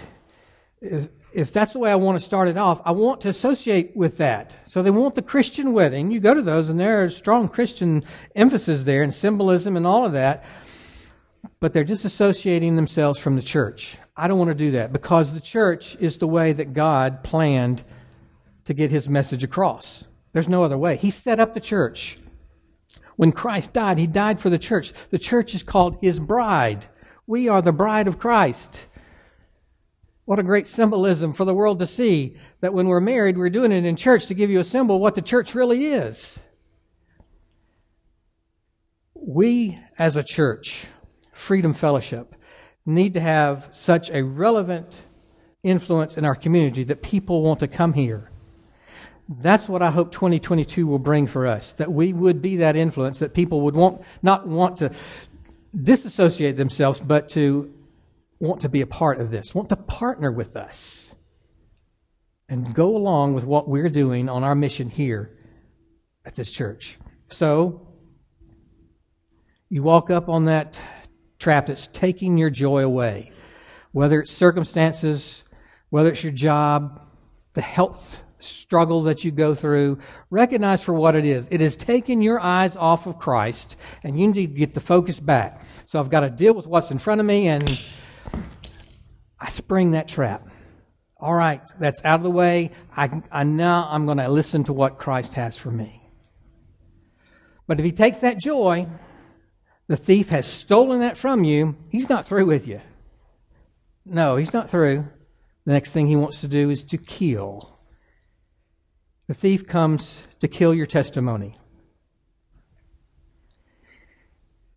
if 1.32 1.54
that's 1.54 1.74
the 1.74 1.80
way 1.80 1.92
I 1.92 1.96
want 1.96 2.20
to 2.20 2.26
start 2.26 2.48
it 2.48 2.58
off, 2.58 2.82
I 2.86 2.92
want 2.92 3.22
to 3.22 3.30
associate 3.30 3.96
with 3.96 4.18
that. 4.18 4.56
So 4.66 4.82
they 4.82 4.92
want 4.92 5.16
the 5.16 5.22
Christian 5.22 5.74
wedding. 5.74 6.12
You 6.12 6.20
go 6.20 6.34
to 6.34 6.42
those, 6.42 6.70
and 6.70 6.80
there 6.80 7.04
are 7.04 7.10
strong 7.10 7.48
Christian 7.48 8.04
emphasis 8.36 8.84
there 8.84 9.04
and 9.04 9.14
symbolism 9.14 9.78
and 9.78 9.86
all 9.86 10.06
of 10.06 10.14
that. 10.14 10.46
But 11.60 11.74
they're 11.74 11.86
disassociating 11.86 12.76
themselves 12.76 13.20
from 13.20 13.36
the 13.36 13.42
church. 13.42 13.98
I 14.16 14.28
don't 14.28 14.38
want 14.38 14.50
to 14.50 14.56
do 14.56 14.72
that 14.72 14.92
because 14.92 15.34
the 15.34 15.40
church 15.40 15.96
is 16.00 16.18
the 16.18 16.28
way 16.28 16.52
that 16.52 16.74
God 16.74 17.24
planned 17.24 17.84
to 18.66 18.74
get 18.74 18.92
his 18.92 19.08
message 19.08 19.44
across. 19.44 20.04
There's 20.34 20.50
no 20.50 20.64
other 20.64 20.78
way. 20.78 20.98
He 20.98 21.12
set 21.12 21.40
up 21.40 21.54
the 21.54 21.60
church. 21.60 22.18
When 23.16 23.32
Christ 23.32 23.74
died, 23.74 23.98
he 23.98 24.08
died 24.08 24.40
for 24.40 24.50
the 24.50 24.58
church. 24.58 24.94
The 25.10 25.20
church 25.20 25.56
is 25.56 25.64
called 25.64 25.98
his 26.02 26.20
bride. 26.20 26.86
We 27.28 27.48
are 27.48 27.62
the 27.62 27.72
bride 27.72 28.08
of 28.08 28.20
Christ. 28.20 28.88
What 30.30 30.38
a 30.38 30.44
great 30.44 30.68
symbolism 30.68 31.34
for 31.34 31.44
the 31.44 31.56
world 31.56 31.80
to 31.80 31.88
see 31.88 32.38
that 32.62 32.72
when 32.72 32.88
we're 32.88 33.00
married, 33.00 33.36
we're 33.36 33.50
doing 33.50 33.72
it 33.72 33.84
in 33.84 33.96
church 33.96 34.28
to 34.28 34.36
give 34.36 34.52
you 34.52 34.60
a 34.60 34.64
symbol 34.64 35.00
what 35.00 35.16
the 35.16 35.24
church 35.24 35.56
really 35.56 35.88
is. 35.88 36.38
We, 39.16 39.80
as 39.98 40.18
a 40.18 40.22
church, 40.22 40.86
Freedom 41.32 41.74
Fellowship, 41.74 42.36
need 42.86 43.16
to 43.16 43.20
have 43.20 43.70
such 43.72 44.12
a 44.12 44.22
relevant 44.22 44.98
influence 45.64 46.16
in 46.16 46.26
our 46.26 46.36
community 46.36 46.84
that 46.84 47.02
people 47.02 47.42
want 47.42 47.62
to 47.62 47.68
come 47.68 47.94
here. 47.94 48.30
That's 49.28 49.68
what 49.68 49.82
I 49.82 49.90
hope 49.90 50.12
2022 50.12 50.86
will 50.86 51.00
bring 51.00 51.26
for 51.26 51.48
us, 51.48 51.72
that 51.72 51.92
we 51.92 52.14
would 52.14 52.40
be 52.40 52.58
that 52.58 52.76
influence, 52.76 53.18
that 53.18 53.34
people 53.34 53.62
would 53.62 53.74
want, 53.74 54.04
not 54.22 54.48
want 54.48 54.78
to 54.78 54.92
disassociate 55.76 56.56
themselves, 56.56 57.00
but 57.00 57.30
to 57.30 57.74
want 58.40 58.62
to 58.62 58.70
be 58.70 58.82
a 58.82 58.88
part 58.88 59.20
of 59.20 59.32
this, 59.32 59.54
want 59.54 59.70
to 59.70 59.76
partner 59.76 60.32
with 60.32 60.56
us, 60.56 61.14
and 62.48 62.74
go 62.74 62.96
along 62.96 63.34
with 63.34 63.44
what 63.44 63.68
we're 63.68 63.90
doing 63.90 64.30
on 64.30 64.44
our 64.44 64.56
mission 64.56 64.90
here 64.90 65.38
at 66.26 66.36
this 66.36 66.52
church. 66.52 66.98
So, 67.30 67.88
you 69.70 69.84
walk 69.84 70.10
up 70.10 70.30
on 70.30 70.46
that 70.46 70.80
trap 71.38 71.68
that's 71.68 71.88
taking 71.88 72.38
your 72.38 72.50
joy 72.50 72.84
away, 72.84 73.32
whether 73.92 74.22
it's 74.22 74.32
circumstances, 74.32 75.44
whether 75.90 76.10
it's 76.10 76.24
your 76.24 76.34
job, 76.34 77.02
the 77.54 77.62
health 77.62 78.22
struggle 78.40 79.04
that 79.04 79.24
you 79.24 79.32
go 79.32 79.54
through, 79.54 80.00
recognize 80.30 80.82
for 80.82 80.94
what 80.94 81.16
it 81.16 81.26
is. 81.26 81.48
It 81.52 81.62
is 81.62 81.76
taking 81.76 82.22
your 82.22 82.40
eyes 82.40 82.76
off 82.76 83.06
of 83.06 83.20
Christ, 83.20 83.76
and 84.02 84.20
you 84.20 84.28
need 84.28 84.34
to 84.34 84.48
get 84.48 84.74
the 84.74 84.80
focus 84.80 85.20
back. 85.20 85.62
So 85.86 86.00
I've 86.00 86.10
got 86.10 86.22
to 86.22 86.30
deal 86.30 86.54
with 86.54 86.66
what's 86.66 86.90
in 86.90 86.98
front 87.00 87.20
of 87.20 87.28
me 87.28 87.48
and 87.48 87.64
I 89.40 89.50
spring 89.50 89.92
that 89.92 90.08
trap. 90.08 90.48
All 91.20 91.34
right, 91.34 91.62
that's 91.80 92.04
out 92.06 92.20
of 92.20 92.24
the 92.24 92.32
way. 92.32 92.72
I, 92.96 93.22
I 93.32 93.44
now 93.44 93.88
I'm 93.90 94.06
going 94.06 94.20
to 94.20 94.30
listen 94.30 94.64
to 94.66 94.74
what 94.74 94.98
Christ 94.98 95.34
has 95.34 95.58
for 95.58 95.72
me. 95.72 96.02
But 97.68 97.80
if 97.80 97.86
he 97.86 97.92
takes 97.92 98.20
that 98.20 98.40
joy, 98.40 98.88
the 99.88 99.98
thief 99.98 100.30
has 100.30 100.48
stolen 100.48 101.02
that 101.02 101.18
from 101.18 101.44
you, 101.44 101.76
he's 101.90 102.10
not 102.10 102.28
through 102.28 102.46
with 102.46 102.68
you. 102.68 102.82
No, 104.06 104.38
he's 104.38 104.54
not 104.54 104.70
through. 104.70 105.06
The 105.66 105.74
next 105.74 105.92
thing 105.92 106.08
he 106.08 106.16
wants 106.16 106.42
to 106.42 106.48
do 106.48 106.70
is 106.70 106.84
to 106.86 106.98
kill. 106.98 107.78
The 109.28 109.34
thief 109.34 109.68
comes 109.68 110.20
to 110.40 110.48
kill 110.48 110.74
your 110.74 110.88
testimony. 110.88 111.56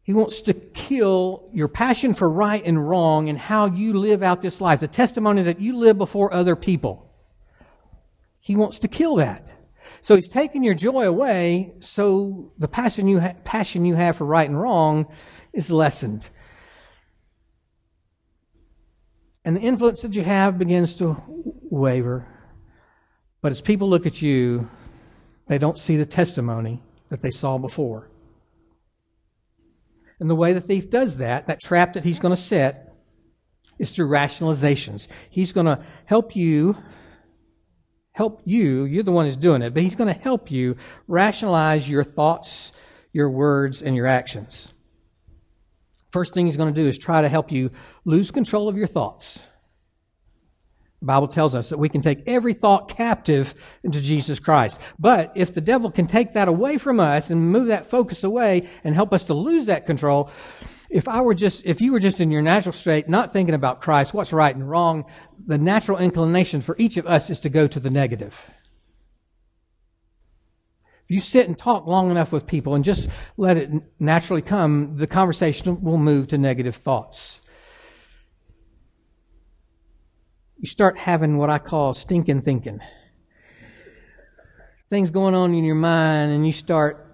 He 0.04 0.12
wants 0.12 0.40
to 0.42 0.54
kill 0.54 1.48
your 1.52 1.68
passion 1.68 2.12
for 2.14 2.28
right 2.28 2.64
and 2.64 2.88
wrong 2.88 3.28
and 3.28 3.38
how 3.38 3.66
you 3.66 3.94
live 3.94 4.22
out 4.22 4.42
this 4.42 4.60
life, 4.60 4.80
the 4.80 4.88
testimony 4.88 5.42
that 5.42 5.60
you 5.60 5.76
live 5.76 5.96
before 5.96 6.34
other 6.34 6.56
people. 6.56 7.08
He 8.40 8.56
wants 8.56 8.80
to 8.80 8.88
kill 8.88 9.16
that. 9.16 9.52
So 10.00 10.16
he's 10.16 10.28
taking 10.28 10.64
your 10.64 10.74
joy 10.74 11.06
away, 11.06 11.74
so 11.78 12.52
the 12.58 12.66
passion 12.66 13.06
you, 13.06 13.20
ha- 13.20 13.34
passion 13.44 13.84
you 13.84 13.94
have 13.94 14.16
for 14.16 14.24
right 14.24 14.48
and 14.48 14.60
wrong 14.60 15.06
is 15.52 15.70
lessened. 15.70 16.28
And 19.44 19.56
the 19.56 19.60
influence 19.60 20.02
that 20.02 20.14
you 20.14 20.24
have 20.24 20.58
begins 20.58 20.94
to 20.94 21.22
waver. 21.28 22.26
But 23.40 23.52
as 23.52 23.60
people 23.60 23.88
look 23.88 24.06
at 24.06 24.22
you, 24.22 24.68
they 25.46 25.58
don't 25.58 25.78
see 25.78 25.96
the 25.96 26.06
testimony 26.06 26.82
that 27.08 27.22
they 27.22 27.30
saw 27.30 27.58
before. 27.58 28.08
And 30.22 30.30
the 30.30 30.36
way 30.36 30.52
the 30.52 30.60
thief 30.60 30.88
does 30.88 31.16
that, 31.16 31.48
that 31.48 31.60
trap 31.60 31.94
that 31.94 32.04
he's 32.04 32.20
going 32.20 32.30
to 32.32 32.40
set, 32.40 32.94
is 33.80 33.90
through 33.90 34.06
rationalizations. 34.06 35.08
He's 35.30 35.50
going 35.50 35.66
to 35.66 35.84
help 36.04 36.36
you, 36.36 36.76
help 38.12 38.40
you, 38.44 38.84
you're 38.84 39.02
the 39.02 39.10
one 39.10 39.26
who's 39.26 39.34
doing 39.34 39.62
it, 39.62 39.74
but 39.74 39.82
he's 39.82 39.96
going 39.96 40.14
to 40.14 40.20
help 40.20 40.48
you 40.48 40.76
rationalize 41.08 41.90
your 41.90 42.04
thoughts, 42.04 42.70
your 43.12 43.30
words, 43.30 43.82
and 43.82 43.96
your 43.96 44.06
actions. 44.06 44.72
First 46.12 46.34
thing 46.34 46.46
he's 46.46 46.56
going 46.56 46.72
to 46.72 46.80
do 46.80 46.86
is 46.86 46.98
try 46.98 47.20
to 47.20 47.28
help 47.28 47.50
you 47.50 47.70
lose 48.04 48.30
control 48.30 48.68
of 48.68 48.76
your 48.76 48.86
thoughts. 48.86 49.42
Bible 51.02 51.28
tells 51.28 51.54
us 51.54 51.68
that 51.70 51.78
we 51.78 51.88
can 51.88 52.00
take 52.00 52.22
every 52.26 52.54
thought 52.54 52.88
captive 52.88 53.54
into 53.82 54.00
Jesus 54.00 54.38
Christ. 54.38 54.80
But 54.98 55.32
if 55.36 55.54
the 55.54 55.60
devil 55.60 55.90
can 55.90 56.06
take 56.06 56.32
that 56.34 56.48
away 56.48 56.78
from 56.78 57.00
us 57.00 57.30
and 57.30 57.50
move 57.50 57.66
that 57.66 57.90
focus 57.90 58.24
away 58.24 58.68
and 58.84 58.94
help 58.94 59.12
us 59.12 59.24
to 59.24 59.34
lose 59.34 59.66
that 59.66 59.86
control, 59.86 60.30
if 60.88 61.08
I 61.08 61.22
were 61.22 61.34
just, 61.34 61.64
if 61.64 61.80
you 61.80 61.92
were 61.92 62.00
just 62.00 62.20
in 62.20 62.30
your 62.30 62.42
natural 62.42 62.72
state, 62.72 63.08
not 63.08 63.32
thinking 63.32 63.54
about 63.54 63.80
Christ, 63.80 64.14
what's 64.14 64.32
right 64.32 64.54
and 64.54 64.68
wrong, 64.68 65.06
the 65.44 65.58
natural 65.58 65.98
inclination 65.98 66.60
for 66.60 66.76
each 66.78 66.96
of 66.96 67.06
us 67.06 67.30
is 67.30 67.40
to 67.40 67.48
go 67.48 67.66
to 67.66 67.80
the 67.80 67.90
negative. 67.90 68.50
If 71.04 71.10
you 71.10 71.20
sit 71.20 71.48
and 71.48 71.58
talk 71.58 71.86
long 71.86 72.10
enough 72.10 72.30
with 72.30 72.46
people 72.46 72.74
and 72.74 72.84
just 72.84 73.08
let 73.36 73.56
it 73.56 73.70
naturally 73.98 74.42
come, 74.42 74.96
the 74.96 75.06
conversation 75.06 75.82
will 75.82 75.98
move 75.98 76.28
to 76.28 76.38
negative 76.38 76.76
thoughts. 76.76 77.41
You 80.62 80.68
start 80.68 80.96
having 80.96 81.38
what 81.38 81.50
I 81.50 81.58
call 81.58 81.92
stinking 81.92 82.42
thinking. 82.42 82.80
Things 84.88 85.10
going 85.10 85.34
on 85.34 85.52
in 85.54 85.64
your 85.64 85.74
mind, 85.74 86.30
and 86.30 86.46
you 86.46 86.52
start 86.52 87.04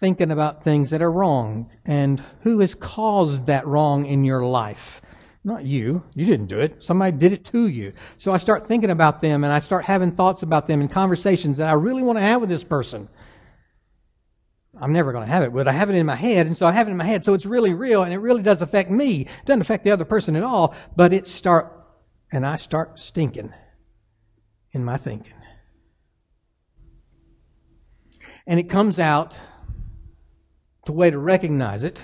thinking 0.00 0.30
about 0.30 0.62
things 0.62 0.90
that 0.90 1.00
are 1.00 1.10
wrong 1.10 1.70
and 1.86 2.22
who 2.42 2.60
has 2.60 2.74
caused 2.74 3.46
that 3.46 3.66
wrong 3.66 4.04
in 4.04 4.24
your 4.24 4.42
life. 4.42 5.00
Not 5.42 5.64
you. 5.64 6.02
You 6.14 6.26
didn't 6.26 6.48
do 6.48 6.60
it. 6.60 6.82
Somebody 6.82 7.16
did 7.16 7.32
it 7.32 7.44
to 7.46 7.66
you. 7.66 7.94
So 8.18 8.32
I 8.32 8.36
start 8.36 8.66
thinking 8.66 8.90
about 8.90 9.22
them 9.22 9.44
and 9.44 9.52
I 9.52 9.60
start 9.60 9.86
having 9.86 10.12
thoughts 10.12 10.42
about 10.42 10.66
them 10.66 10.82
and 10.82 10.90
conversations 10.90 11.56
that 11.56 11.68
I 11.68 11.72
really 11.72 12.02
want 12.02 12.18
to 12.18 12.22
have 12.22 12.42
with 12.42 12.50
this 12.50 12.64
person. 12.64 13.08
I'm 14.78 14.92
never 14.92 15.12
going 15.12 15.24
to 15.24 15.32
have 15.32 15.42
it, 15.42 15.54
but 15.54 15.68
I 15.68 15.72
have 15.72 15.88
it 15.88 15.96
in 15.96 16.04
my 16.04 16.16
head, 16.16 16.46
and 16.46 16.56
so 16.56 16.66
I 16.66 16.72
have 16.72 16.88
it 16.88 16.90
in 16.90 16.96
my 16.98 17.04
head, 17.04 17.24
so 17.24 17.32
it's 17.32 17.46
really 17.46 17.72
real, 17.72 18.02
and 18.02 18.12
it 18.12 18.18
really 18.18 18.42
does 18.42 18.60
affect 18.62 18.90
me. 18.90 19.22
It 19.22 19.46
doesn't 19.46 19.60
affect 19.60 19.84
the 19.84 19.90
other 19.90 20.04
person 20.04 20.36
at 20.36 20.42
all, 20.42 20.74
but 20.96 21.12
it 21.12 21.26
start 21.26 21.79
and 22.32 22.46
I 22.46 22.56
start 22.56 23.00
stinking 23.00 23.52
in 24.72 24.84
my 24.84 24.96
thinking. 24.96 25.34
And 28.46 28.58
it 28.58 28.68
comes 28.68 28.98
out, 28.98 29.34
the 30.86 30.92
way 30.92 31.10
to 31.10 31.18
recognize 31.18 31.84
it, 31.84 32.02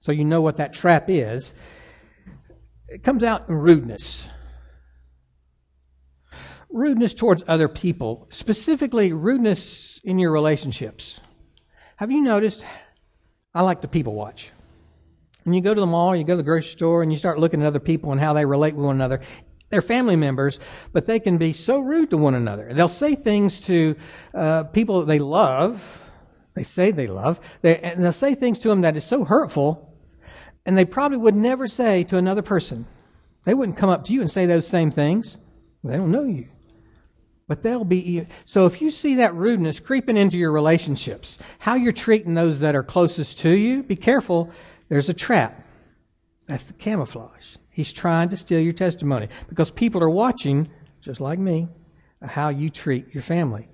so 0.00 0.12
you 0.12 0.24
know 0.24 0.40
what 0.40 0.56
that 0.56 0.72
trap 0.72 1.04
is, 1.08 1.52
it 2.88 3.02
comes 3.02 3.22
out 3.22 3.48
in 3.48 3.54
rudeness. 3.54 4.26
Rudeness 6.70 7.14
towards 7.14 7.44
other 7.46 7.68
people, 7.68 8.26
specifically 8.30 9.12
rudeness 9.12 10.00
in 10.02 10.18
your 10.18 10.32
relationships. 10.32 11.20
Have 11.96 12.10
you 12.10 12.22
noticed? 12.22 12.64
I 13.54 13.62
like 13.62 13.82
to 13.82 13.88
people 13.88 14.14
watch. 14.14 14.50
When 15.44 15.54
you 15.54 15.60
go 15.60 15.74
to 15.74 15.80
the 15.80 15.86
mall, 15.86 16.16
you 16.16 16.24
go 16.24 16.32
to 16.32 16.38
the 16.38 16.42
grocery 16.42 16.70
store, 16.70 17.02
and 17.02 17.12
you 17.12 17.18
start 17.18 17.38
looking 17.38 17.62
at 17.62 17.66
other 17.66 17.78
people 17.78 18.10
and 18.10 18.20
how 18.20 18.32
they 18.32 18.44
relate 18.44 18.74
with 18.74 18.86
one 18.86 18.96
another, 18.96 19.20
they're 19.74 19.82
family 19.82 20.14
members, 20.14 20.60
but 20.92 21.04
they 21.04 21.18
can 21.18 21.36
be 21.36 21.52
so 21.52 21.80
rude 21.80 22.10
to 22.10 22.16
one 22.16 22.36
another. 22.36 22.72
They'll 22.72 22.88
say 22.88 23.16
things 23.16 23.60
to 23.62 23.96
uh, 24.32 24.62
people 24.64 25.00
that 25.00 25.06
they 25.06 25.18
love. 25.18 26.00
They 26.54 26.62
say 26.62 26.92
they 26.92 27.08
love. 27.08 27.40
They, 27.60 27.76
and 27.78 28.02
they'll 28.02 28.12
say 28.12 28.36
things 28.36 28.60
to 28.60 28.68
them 28.68 28.82
that 28.82 28.96
is 28.96 29.04
so 29.04 29.24
hurtful, 29.24 29.92
and 30.64 30.78
they 30.78 30.84
probably 30.84 31.18
would 31.18 31.34
never 31.34 31.66
say 31.66 32.04
to 32.04 32.16
another 32.16 32.40
person. 32.40 32.86
They 33.44 33.52
wouldn't 33.52 33.76
come 33.76 33.90
up 33.90 34.04
to 34.04 34.12
you 34.12 34.20
and 34.20 34.30
say 34.30 34.46
those 34.46 34.64
same 34.64 34.92
things. 34.92 35.38
They 35.82 35.96
don't 35.96 36.12
know 36.12 36.22
you. 36.22 36.46
But 37.48 37.64
they'll 37.64 37.84
be. 37.84 38.28
So 38.44 38.66
if 38.66 38.80
you 38.80 38.92
see 38.92 39.16
that 39.16 39.34
rudeness 39.34 39.80
creeping 39.80 40.16
into 40.16 40.38
your 40.38 40.52
relationships, 40.52 41.36
how 41.58 41.74
you're 41.74 41.92
treating 41.92 42.34
those 42.34 42.60
that 42.60 42.76
are 42.76 42.84
closest 42.84 43.40
to 43.40 43.50
you, 43.50 43.82
be 43.82 43.96
careful. 43.96 44.52
There's 44.88 45.08
a 45.08 45.14
trap. 45.14 45.66
That's 46.46 46.64
the 46.64 46.74
camouflage. 46.74 47.56
He's 47.74 47.92
trying 47.92 48.28
to 48.28 48.36
steal 48.36 48.60
your 48.60 48.72
testimony 48.72 49.28
because 49.48 49.72
people 49.72 50.00
are 50.00 50.08
watching, 50.08 50.70
just 51.00 51.20
like 51.20 51.40
me, 51.40 51.66
how 52.22 52.48
you 52.48 52.70
treat 52.70 53.12
your 53.12 53.22
family. 53.22 53.68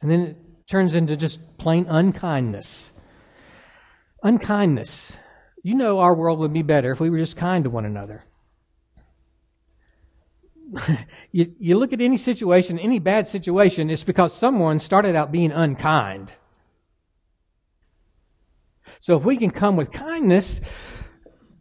And 0.00 0.10
then 0.10 0.20
it 0.20 0.36
turns 0.66 0.94
into 0.94 1.14
just 1.14 1.58
plain 1.58 1.84
unkindness. 1.90 2.94
Unkindness. 4.22 5.12
You 5.62 5.74
know, 5.74 5.98
our 6.00 6.14
world 6.14 6.38
would 6.38 6.54
be 6.54 6.62
better 6.62 6.90
if 6.90 7.00
we 7.00 7.10
were 7.10 7.18
just 7.18 7.36
kind 7.36 7.64
to 7.64 7.70
one 7.70 7.84
another. 7.84 8.24
you, 11.32 11.52
you 11.58 11.78
look 11.78 11.92
at 11.92 12.00
any 12.00 12.16
situation, 12.16 12.78
any 12.78 12.98
bad 12.98 13.28
situation, 13.28 13.90
it's 13.90 14.04
because 14.04 14.32
someone 14.32 14.80
started 14.80 15.14
out 15.14 15.30
being 15.30 15.52
unkind. 15.52 16.32
So 19.00 19.18
if 19.18 19.24
we 19.24 19.36
can 19.36 19.50
come 19.50 19.76
with 19.76 19.92
kindness, 19.92 20.62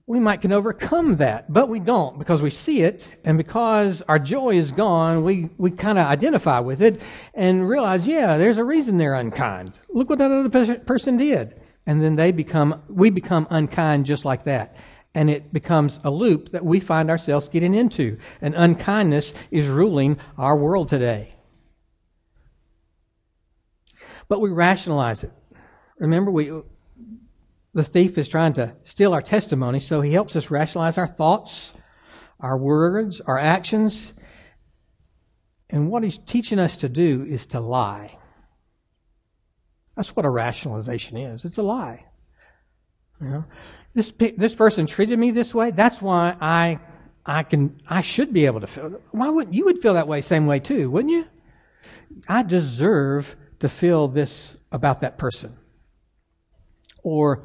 we 0.08 0.22
might 0.22 0.42
can 0.42 0.54
overcome 0.54 1.18
that, 1.18 1.52
but 1.52 1.68
we 1.68 1.82
don't 1.82 2.18
because 2.18 2.42
we 2.42 2.50
see 2.50 2.82
it 2.82 3.06
and 3.26 3.38
because 3.38 4.02
our 4.04 4.18
joy 4.18 4.56
is 4.56 4.72
gone, 4.72 5.22
we, 5.22 5.50
we 5.58 5.70
kind 5.70 6.00
of 6.00 6.08
identify 6.08 6.62
with 6.62 6.82
it 6.82 7.02
and 7.34 7.68
realize, 7.68 8.08
yeah, 8.08 8.38
there's 8.38 8.58
a 8.58 8.64
reason 8.64 8.98
they're 8.98 9.14
unkind. 9.14 9.78
Look 9.90 10.10
what 10.10 10.20
that 10.20 10.32
other 10.32 10.78
person 10.80 11.18
did. 11.18 11.60
And 11.86 12.02
then 12.02 12.16
they 12.16 12.32
become, 12.32 12.82
we 12.88 13.10
become 13.10 13.48
unkind 13.50 14.06
just 14.06 14.24
like 14.24 14.46
that. 14.46 14.78
And 15.14 15.30
it 15.30 15.52
becomes 15.52 16.00
a 16.06 16.10
loop 16.10 16.52
that 16.54 16.64
we 16.64 16.80
find 16.80 17.10
ourselves 17.10 17.50
getting 17.50 17.74
into. 17.74 18.18
And 18.40 18.56
unkindness 18.56 19.34
is 19.52 19.68
ruling 19.68 20.20
our 20.38 20.56
world 20.56 20.88
today. 20.88 21.36
But 24.30 24.40
we 24.40 24.52
rationalize 24.52 25.26
it. 25.26 25.32
Remember, 25.98 26.32
we, 26.32 26.52
the 27.78 27.84
thief 27.84 28.18
is 28.18 28.28
trying 28.28 28.54
to 28.54 28.76
steal 28.86 29.14
our 29.14 29.22
testimony, 29.22 29.80
so 29.80 30.02
he 30.02 30.12
helps 30.12 30.36
us 30.36 30.50
rationalize 30.50 30.98
our 30.98 31.06
thoughts, 31.06 31.76
our 32.40 32.58
words, 32.58 33.22
our 33.22 33.38
actions. 33.38 34.14
And 35.70 35.92
what 35.92 36.02
he's 36.02 36.18
teaching 36.18 36.58
us 36.58 36.78
to 36.78 36.90
do 36.90 37.24
is 37.30 37.46
to 37.48 37.60
lie. 37.60 38.18
That's 39.96 40.16
what 40.16 40.26
a 40.26 40.30
rationalization 40.32 41.18
is. 41.18 41.46
It's 41.46 41.60
a 41.60 41.62
lie. 41.62 42.06
You 43.22 43.28
know, 43.28 43.46
this 43.94 44.12
this 44.38 44.56
person 44.56 44.88
treated 44.88 45.20
me 45.20 45.30
this 45.30 45.54
way. 45.54 45.70
That's 45.70 46.02
why 46.02 46.36
I 46.42 46.80
I 47.28 47.44
can 47.44 47.80
I 47.88 48.02
should 48.02 48.34
be 48.34 48.48
able 48.48 48.62
to 48.62 48.68
feel. 48.68 48.90
Why 49.12 49.30
wouldn't 49.30 49.56
you 49.56 49.66
would 49.66 49.84
feel 49.84 49.94
that 49.94 50.08
way 50.08 50.22
same 50.22 50.48
way 50.48 50.60
too, 50.60 50.90
wouldn't 50.90 51.14
you? 51.14 51.28
I 52.28 52.42
deserve 52.42 53.36
to 53.60 53.70
feel 53.70 54.08
this 54.08 54.58
about 54.72 55.02
that 55.02 55.20
person. 55.20 55.56
Or 57.04 57.44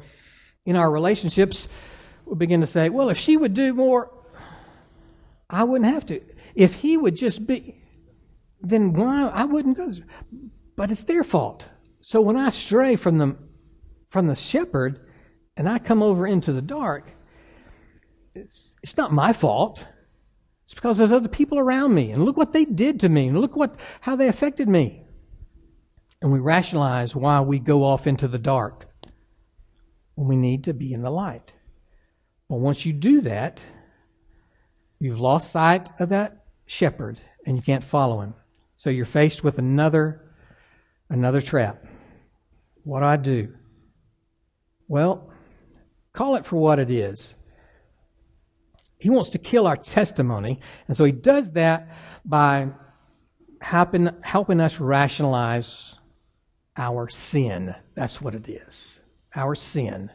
in 0.65 0.75
our 0.75 0.89
relationships, 0.89 1.67
we 2.25 2.35
begin 2.35 2.61
to 2.61 2.67
say, 2.67 2.89
well, 2.89 3.09
if 3.09 3.17
she 3.17 3.37
would 3.37 3.53
do 3.53 3.73
more, 3.73 4.09
I 5.49 5.63
wouldn't 5.63 5.91
have 5.91 6.05
to. 6.07 6.21
If 6.55 6.75
he 6.75 6.97
would 6.97 7.15
just 7.15 7.45
be, 7.45 7.75
then 8.61 8.93
why 8.93 9.27
I 9.27 9.45
wouldn't 9.45 9.77
go. 9.77 9.91
But 10.75 10.89
it's 10.89 11.03
their 11.03 11.23
fault. 11.23 11.65
So 12.01 12.21
when 12.21 12.37
I 12.37 12.49
stray 12.49 12.95
from 12.95 13.17
the 13.17 13.37
from 14.09 14.27
the 14.27 14.35
shepherd 14.35 14.99
and 15.57 15.67
I 15.67 15.79
come 15.79 16.03
over 16.03 16.27
into 16.27 16.53
the 16.53 16.61
dark, 16.61 17.11
it's 18.33 18.75
it's 18.81 18.97
not 18.97 19.11
my 19.11 19.33
fault. 19.33 19.83
It's 20.65 20.73
because 20.73 20.97
there's 20.97 21.11
other 21.11 21.27
people 21.27 21.59
around 21.59 21.93
me, 21.93 22.11
and 22.11 22.23
look 22.23 22.37
what 22.37 22.53
they 22.53 22.65
did 22.65 23.01
to 23.01 23.09
me, 23.09 23.27
and 23.27 23.39
look 23.39 23.55
what 23.55 23.79
how 24.01 24.15
they 24.15 24.27
affected 24.27 24.67
me. 24.69 25.05
And 26.21 26.31
we 26.31 26.39
rationalize 26.39 27.15
why 27.15 27.41
we 27.41 27.59
go 27.59 27.83
off 27.83 28.07
into 28.07 28.27
the 28.27 28.39
dark. 28.39 28.87
We 30.15 30.35
need 30.35 30.65
to 30.65 30.73
be 30.73 30.93
in 30.93 31.01
the 31.01 31.09
light. 31.09 31.53
But 32.49 32.57
once 32.57 32.85
you 32.85 32.93
do 32.93 33.21
that, 33.21 33.61
you've 34.99 35.19
lost 35.19 35.51
sight 35.51 35.89
of 35.99 36.09
that 36.09 36.45
shepherd 36.65 37.19
and 37.45 37.55
you 37.55 37.63
can't 37.63 37.83
follow 37.83 38.21
him. 38.21 38.35
So 38.75 38.89
you're 38.89 39.05
faced 39.05 39.43
with 39.43 39.57
another 39.57 40.21
another 41.09 41.41
trap. 41.41 41.85
What 42.83 42.99
do 42.99 43.05
I 43.05 43.17
do? 43.17 43.53
Well, 44.87 45.29
call 46.11 46.35
it 46.35 46.45
for 46.45 46.57
what 46.57 46.79
it 46.79 46.89
is. 46.89 47.35
He 48.97 49.09
wants 49.09 49.31
to 49.31 49.37
kill 49.37 49.67
our 49.67 49.77
testimony, 49.77 50.59
and 50.87 50.95
so 50.95 51.03
he 51.03 51.11
does 51.11 51.51
that 51.51 51.89
by 52.23 52.69
helping, 53.61 54.09
helping 54.21 54.59
us 54.59 54.79
rationalize 54.79 55.95
our 56.77 57.09
sin. 57.09 57.75
That's 57.95 58.21
what 58.21 58.33
it 58.33 58.47
is. 58.47 59.01
Our 59.35 59.55
sin. 59.55 60.11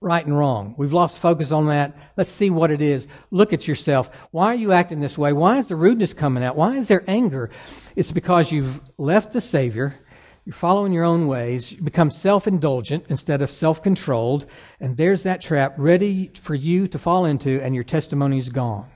Right 0.00 0.24
and 0.24 0.36
wrong. 0.36 0.76
We've 0.78 0.92
lost 0.92 1.18
focus 1.18 1.50
on 1.50 1.66
that. 1.66 1.96
Let's 2.16 2.30
see 2.30 2.50
what 2.50 2.70
it 2.70 2.80
is. 2.80 3.08
Look 3.32 3.52
at 3.52 3.66
yourself. 3.66 4.10
Why 4.30 4.46
are 4.46 4.54
you 4.54 4.70
acting 4.70 5.00
this 5.00 5.18
way? 5.18 5.32
Why 5.32 5.58
is 5.58 5.66
the 5.66 5.74
rudeness 5.74 6.14
coming 6.14 6.44
out? 6.44 6.56
Why 6.56 6.76
is 6.76 6.86
there 6.86 7.02
anger? 7.08 7.50
It's 7.96 8.12
because 8.12 8.52
you've 8.52 8.80
left 8.96 9.32
the 9.32 9.40
Savior. 9.40 9.98
You're 10.44 10.54
following 10.54 10.92
your 10.92 11.04
own 11.04 11.26
ways. 11.26 11.72
You 11.72 11.82
become 11.82 12.12
self 12.12 12.46
indulgent 12.46 13.06
instead 13.08 13.42
of 13.42 13.50
self 13.50 13.82
controlled. 13.82 14.46
And 14.78 14.96
there's 14.96 15.24
that 15.24 15.40
trap 15.40 15.74
ready 15.76 16.30
for 16.40 16.54
you 16.54 16.86
to 16.88 16.98
fall 16.98 17.24
into, 17.24 17.60
and 17.60 17.74
your 17.74 17.84
testimony 17.84 18.38
is 18.38 18.50
gone. 18.50 18.88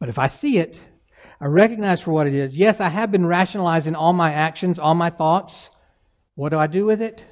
But 0.00 0.08
if 0.08 0.18
I 0.18 0.26
see 0.26 0.58
it, 0.58 0.80
I 1.40 1.46
recognize 1.46 2.00
for 2.00 2.10
what 2.10 2.26
it 2.26 2.34
is. 2.34 2.56
Yes, 2.56 2.80
I 2.80 2.88
have 2.88 3.12
been 3.12 3.26
rationalizing 3.26 3.94
all 3.94 4.12
my 4.12 4.32
actions, 4.32 4.78
all 4.78 4.94
my 4.94 5.10
thoughts. 5.10 5.70
What 6.38 6.50
do 6.50 6.58
I 6.60 6.68
do 6.68 6.84
with 6.84 7.02
it? 7.02 7.24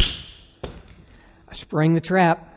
I 0.00 1.52
spring 1.52 1.92
the 1.92 2.00
trap. 2.00 2.48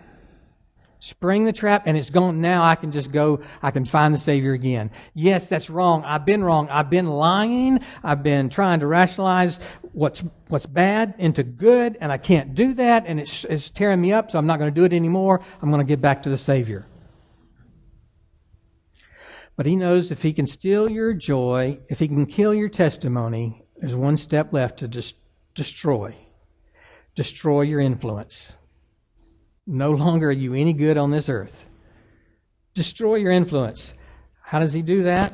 Spring 1.02 1.44
the 1.44 1.52
trap 1.52 1.84
and 1.88 1.98
it's 1.98 2.10
gone. 2.10 2.40
Now 2.40 2.64
I 2.64 2.76
can 2.76 2.94
just 2.94 3.12
go, 3.12 3.42
I 3.62 3.72
can 3.72 3.84
find 3.84 4.14
the 4.14 4.18
Savior 4.18 4.54
again. 4.54 4.92
Yes, 5.14 5.48
that's 5.48 5.70
wrong. 5.70 6.06
I've 6.06 6.26
been 6.26 6.42
wrong. 6.42 6.70
I've 6.70 6.90
been 6.90 7.08
lying. 7.08 7.82
I've 8.02 8.24
been 8.24 8.48
trying 8.48 8.80
to 8.80 8.88
rationalize 8.88 9.60
what's, 9.92 10.24
what's 10.48 10.66
bad 10.66 11.16
into 11.18 11.44
good 11.44 11.98
and 12.00 12.14
I 12.14 12.18
can't 12.18 12.56
do 12.56 12.76
that 12.76 13.04
and 13.06 13.20
it's, 13.20 13.44
it's 13.44 13.70
tearing 13.70 14.00
me 14.00 14.14
up 14.14 14.32
so 14.32 14.40
I'm 14.40 14.48
not 14.48 14.60
going 14.60 14.74
to 14.74 14.80
do 14.80 14.86
it 14.86 14.94
anymore. 14.94 15.42
I'm 15.62 15.70
going 15.70 15.86
to 15.86 15.86
get 15.86 16.00
back 16.00 16.24
to 16.24 16.30
the 16.30 16.38
Savior. 16.38 16.86
But 19.58 19.66
he 19.66 19.76
knows 19.76 20.12
if 20.12 20.22
he 20.22 20.32
can 20.32 20.48
steal 20.48 20.90
your 20.90 21.14
joy, 21.14 21.80
if 21.90 22.00
he 22.00 22.08
can 22.08 22.26
kill 22.26 22.54
your 22.54 22.70
testimony, 22.70 23.66
there's 23.76 23.96
one 23.96 24.16
step 24.16 24.54
left 24.54 24.80
to 24.80 24.88
just 24.88 25.18
destroy. 25.54 26.16
Destroy 27.16 27.62
your 27.62 27.80
influence. 27.80 28.56
No 29.66 29.92
longer 29.92 30.30
are 30.30 30.32
you 30.32 30.54
any 30.54 30.74
good 30.74 30.98
on 30.98 31.12
this 31.12 31.30
earth. 31.30 31.66
Destroy 32.74 33.16
your 33.16 33.32
influence. 33.32 33.94
How 34.42 34.60
does 34.60 34.74
he 34.74 34.82
do 34.82 35.04
that? 35.04 35.34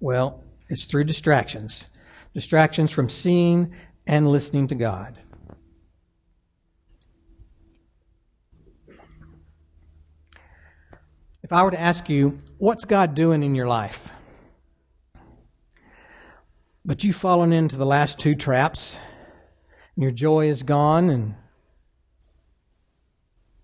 Well, 0.00 0.42
it's 0.68 0.84
through 0.84 1.04
distractions. 1.04 1.86
Distractions 2.34 2.90
from 2.90 3.08
seeing 3.08 3.74
and 4.06 4.28
listening 4.28 4.68
to 4.68 4.74
God. 4.74 5.18
If 11.42 11.52
I 11.52 11.62
were 11.64 11.70
to 11.70 11.80
ask 11.80 12.08
you, 12.08 12.38
what's 12.58 12.84
God 12.84 13.14
doing 13.14 13.42
in 13.42 13.54
your 13.54 13.66
life? 13.66 14.10
But 16.90 17.04
you've 17.04 17.14
fallen 17.14 17.52
into 17.52 17.76
the 17.76 17.86
last 17.86 18.18
two 18.18 18.34
traps, 18.34 18.96
and 19.94 20.02
your 20.02 20.10
joy 20.10 20.48
is 20.48 20.64
gone, 20.64 21.08
and 21.08 21.36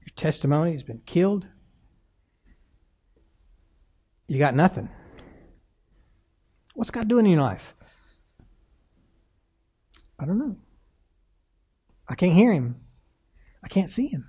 your 0.01 0.13
testimony 0.15 0.71
has 0.71 0.85
been 0.85 1.03
killed. 1.05 1.45
You 4.29 4.39
got 4.39 4.55
nothing. 4.55 4.89
What's 6.75 6.93
God 6.93 7.09
doing 7.09 7.27
in 7.27 7.33
your 7.33 7.41
life? 7.41 7.75
I 10.21 10.25
don't 10.25 10.39
know. 10.39 10.55
I 12.09 12.15
can't 12.15 12.33
hear 12.33 12.53
him. 12.53 12.77
I 13.65 13.67
can't 13.67 13.91
see 13.91 14.07
him. 14.07 14.29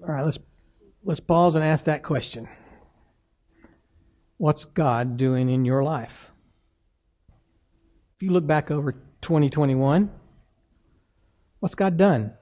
All 0.00 0.14
right, 0.14 0.24
let's 0.24 0.38
let's 1.02 1.18
pause 1.18 1.56
and 1.56 1.64
ask 1.64 1.86
that 1.86 2.04
question. 2.04 2.46
What's 4.38 4.64
God 4.64 5.16
doing 5.16 5.50
in 5.50 5.64
your 5.64 5.82
life? 5.82 6.30
If 8.16 8.22
you 8.22 8.30
look 8.30 8.46
back 8.46 8.70
over 8.70 8.92
2021, 9.20 10.10
what's 11.60 11.74
God 11.74 11.96
done? 11.96 12.32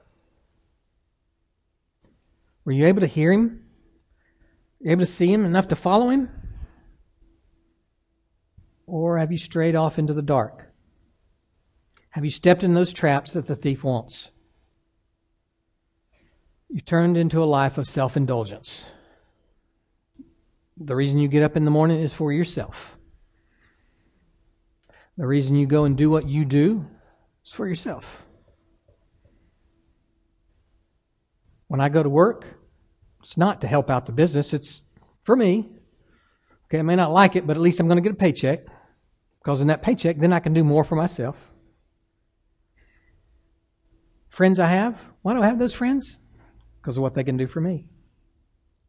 Were 2.65 2.71
you 2.71 2.85
able 2.85 3.01
to 3.01 3.07
hear 3.07 3.31
him? 3.31 3.63
able 4.85 4.99
to 4.99 5.11
see 5.11 5.31
him 5.31 5.43
enough 5.43 5.69
to 5.69 5.75
follow 5.75 6.09
him? 6.09 6.29
Or 8.85 9.17
have 9.17 9.31
you 9.31 9.37
strayed 9.37 9.75
off 9.75 9.97
into 9.97 10.13
the 10.13 10.21
dark? 10.21 10.67
Have 12.11 12.23
you 12.23 12.31
stepped 12.31 12.63
in 12.63 12.73
those 12.73 12.93
traps 12.93 13.31
that 13.31 13.47
the 13.47 13.55
thief 13.55 13.83
wants? 13.83 14.31
You 16.69 16.81
turned 16.81 17.17
into 17.17 17.43
a 17.43 17.45
life 17.45 17.77
of 17.77 17.87
self 17.87 18.15
indulgence. 18.15 18.89
The 20.79 20.95
reason 20.95 21.17
you 21.17 21.27
get 21.27 21.43
up 21.43 21.57
in 21.57 21.65
the 21.65 21.71
morning 21.71 21.99
is 21.99 22.13
for 22.13 22.31
yourself. 22.31 22.93
The 25.17 25.25
reason 25.25 25.55
you 25.55 25.65
go 25.65 25.85
and 25.85 25.97
do 25.97 26.09
what 26.09 26.27
you 26.27 26.45
do 26.45 26.85
is 27.45 27.51
for 27.51 27.67
yourself. 27.67 28.23
When 31.67 31.81
I 31.81 31.89
go 31.89 32.03
to 32.03 32.09
work, 32.09 32.45
it's 33.23 33.37
not 33.37 33.61
to 33.61 33.67
help 33.67 33.89
out 33.89 34.05
the 34.05 34.11
business, 34.11 34.53
it's 34.53 34.83
for 35.23 35.35
me. 35.35 35.69
Okay, 36.65 36.79
I 36.79 36.83
may 36.83 36.95
not 36.95 37.11
like 37.11 37.35
it, 37.35 37.47
but 37.47 37.57
at 37.57 37.61
least 37.61 37.79
I'm 37.79 37.87
going 37.87 37.97
to 37.97 38.07
get 38.07 38.11
a 38.11 38.15
paycheck. 38.15 38.61
Because 39.39 39.61
in 39.61 39.67
that 39.67 39.81
paycheck, 39.81 40.17
then 40.19 40.33
I 40.33 40.39
can 40.39 40.53
do 40.53 40.63
more 40.63 40.83
for 40.83 40.95
myself. 40.95 41.35
Friends 44.29 44.59
I 44.59 44.67
have, 44.67 44.99
why 45.23 45.33
do 45.33 45.41
I 45.41 45.47
have 45.47 45.59
those 45.59 45.73
friends? 45.73 46.19
because 46.87 46.95
of 46.95 47.03
what 47.03 47.15
they 47.15 47.23
can 47.25 47.35
do 47.35 47.47
for 47.47 47.59
me. 47.59 47.85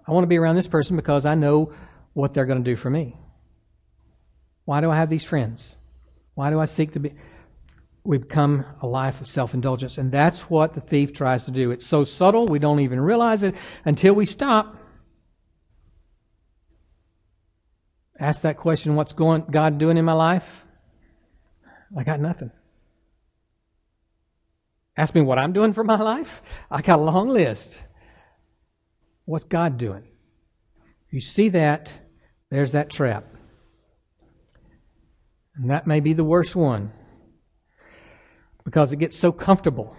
I 0.08 0.12
want 0.12 0.24
to 0.24 0.28
be 0.28 0.38
around 0.38 0.56
this 0.56 0.66
person 0.66 0.96
because 0.96 1.26
I 1.26 1.34
know 1.34 1.74
what 2.14 2.32
they're 2.32 2.46
going 2.46 2.64
to 2.64 2.68
do 2.68 2.76
for 2.76 2.88
me. 2.88 3.14
Why 4.64 4.80
do 4.80 4.90
I 4.90 4.96
have 4.96 5.10
these 5.10 5.22
friends? 5.22 5.78
Why 6.34 6.48
do 6.48 6.58
I 6.58 6.64
seek 6.64 6.92
to 6.92 7.00
be? 7.00 7.12
We 8.04 8.16
become 8.16 8.64
a 8.80 8.86
life 8.86 9.20
of 9.20 9.28
self 9.28 9.52
indulgence. 9.52 9.98
And 9.98 10.10
that's 10.10 10.48
what 10.48 10.72
the 10.72 10.80
thief 10.80 11.12
tries 11.12 11.44
to 11.44 11.50
do. 11.50 11.72
It's 11.72 11.86
so 11.86 12.04
subtle, 12.04 12.46
we 12.46 12.58
don't 12.58 12.80
even 12.80 13.00
realize 13.00 13.42
it 13.42 13.54
until 13.84 14.14
we 14.14 14.24
stop. 14.24 14.78
Ask 18.18 18.42
that 18.42 18.56
question 18.56 18.96
what's 18.96 19.12
going, 19.12 19.44
God 19.50 19.76
doing 19.76 19.98
in 19.98 20.06
my 20.06 20.14
life? 20.14 20.64
I 21.96 22.02
got 22.02 22.18
nothing. 22.18 22.50
Ask 24.96 25.14
me 25.14 25.20
what 25.20 25.38
I'm 25.38 25.52
doing 25.52 25.74
for 25.74 25.84
my 25.84 25.96
life? 26.00 26.40
I 26.70 26.80
got 26.80 26.98
a 26.98 27.02
long 27.02 27.28
list. 27.28 27.78
What's 29.28 29.44
God 29.44 29.76
doing? 29.76 30.04
You 31.10 31.20
see 31.20 31.50
that, 31.50 31.92
there's 32.48 32.72
that 32.72 32.88
trap. 32.88 33.26
And 35.54 35.68
that 35.68 35.86
may 35.86 36.00
be 36.00 36.14
the 36.14 36.24
worst 36.24 36.56
one 36.56 36.92
because 38.64 38.90
it 38.90 38.96
gets 38.96 39.18
so 39.18 39.30
comfortable. 39.30 39.94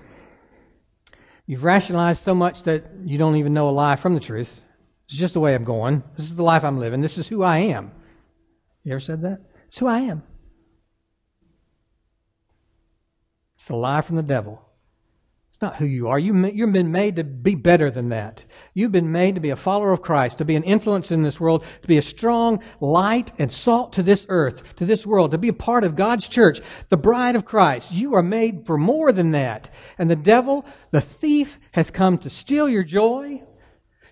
You've 1.45 1.63
rationalized 1.63 2.23
so 2.23 2.33
much 2.33 2.63
that 2.63 2.85
you 3.01 3.19
don't 3.19 3.35
even 3.35 3.53
know 3.53 3.69
a 3.69 3.71
lie 3.71 3.97
from 3.97 4.15
the 4.15 4.19
truth. 4.19 4.61
It's 5.07 5.19
just 5.19 5.35
the 5.35 5.39
way 5.39 5.53
I'm 5.53 5.63
going. 5.63 6.01
This 6.17 6.25
is 6.25 6.35
the 6.35 6.41
life 6.41 6.63
I'm 6.63 6.79
living. 6.79 7.01
This 7.01 7.19
is 7.19 7.27
who 7.27 7.43
I 7.43 7.59
am. 7.59 7.91
You 8.83 8.93
ever 8.93 8.99
said 8.99 9.21
that? 9.21 9.41
It's 9.67 9.77
who 9.77 9.85
I 9.85 9.99
am. 9.99 10.23
It's 13.53 13.69
a 13.69 13.75
lie 13.75 14.01
from 14.01 14.15
the 14.15 14.23
devil 14.23 14.68
not 15.61 15.75
who 15.75 15.85
you 15.85 16.07
are. 16.07 16.17
You, 16.17 16.47
you've 16.47 16.71
been 16.71 16.91
made 16.91 17.17
to 17.17 17.23
be 17.23 17.55
better 17.55 17.91
than 17.91 18.09
that. 18.09 18.45
You've 18.73 18.91
been 18.91 19.11
made 19.11 19.35
to 19.35 19.41
be 19.41 19.49
a 19.49 19.55
follower 19.55 19.91
of 19.91 20.01
Christ, 20.01 20.37
to 20.37 20.45
be 20.45 20.55
an 20.55 20.63
influence 20.63 21.11
in 21.11 21.23
this 21.23 21.39
world, 21.39 21.65
to 21.81 21.87
be 21.87 21.97
a 21.97 22.01
strong 22.01 22.63
light 22.79 23.31
and 23.37 23.51
salt 23.51 23.93
to 23.93 24.03
this 24.03 24.25
earth, 24.29 24.75
to 24.77 24.85
this 24.85 25.05
world, 25.05 25.31
to 25.31 25.37
be 25.37 25.49
a 25.49 25.53
part 25.53 25.83
of 25.83 25.95
God's 25.95 26.29
church, 26.29 26.61
the 26.87 26.97
bride 26.97 27.35
of 27.35 27.45
Christ. 27.45 27.91
You 27.91 28.15
are 28.15 28.23
made 28.23 28.65
for 28.65 28.77
more 28.77 29.11
than 29.11 29.31
that. 29.31 29.69
And 29.97 30.09
the 30.09 30.15
devil, 30.15 30.65
the 30.91 31.01
thief, 31.01 31.59
has 31.73 31.91
come 31.91 32.17
to 32.19 32.29
steal 32.29 32.69
your 32.69 32.83
joy, 32.83 33.43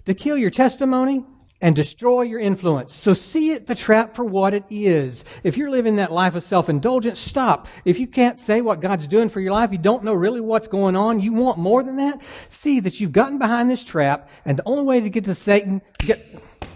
to 0.05 0.13
kill 0.13 0.37
your 0.37 0.51
testimony, 0.51 1.23
and 1.59 1.75
destroy 1.75 2.21
your 2.21 2.39
influence. 2.39 2.93
So 2.93 3.13
see 3.13 3.51
it, 3.51 3.65
the 3.65 3.75
trap, 3.75 4.15
for 4.15 4.23
what 4.23 4.53
it 4.53 4.63
is. 4.69 5.23
If 5.43 5.57
you're 5.57 5.71
living 5.71 5.95
that 5.95 6.11
life 6.11 6.35
of 6.35 6.43
self-indulgence, 6.43 7.19
stop. 7.19 7.67
If 7.83 7.99
you 7.99 8.05
can't 8.05 8.37
say 8.37 8.61
what 8.61 8.79
God's 8.79 9.07
doing 9.07 9.29
for 9.29 9.39
your 9.39 9.53
life, 9.53 9.71
you 9.71 9.79
don't 9.79 10.03
know 10.03 10.13
really 10.13 10.41
what's 10.41 10.67
going 10.67 10.95
on, 10.95 11.19
you 11.19 11.33
want 11.33 11.57
more 11.57 11.81
than 11.81 11.95
that, 11.95 12.21
see 12.49 12.79
that 12.81 12.99
you've 12.99 13.11
gotten 13.11 13.39
behind 13.39 13.69
this 13.69 13.83
trap, 13.83 14.29
and 14.45 14.57
the 14.57 14.67
only 14.67 14.83
way 14.83 15.01
to 15.01 15.09
get 15.09 15.23
to 15.23 15.33
Satan, 15.33 15.81
get, 15.99 16.19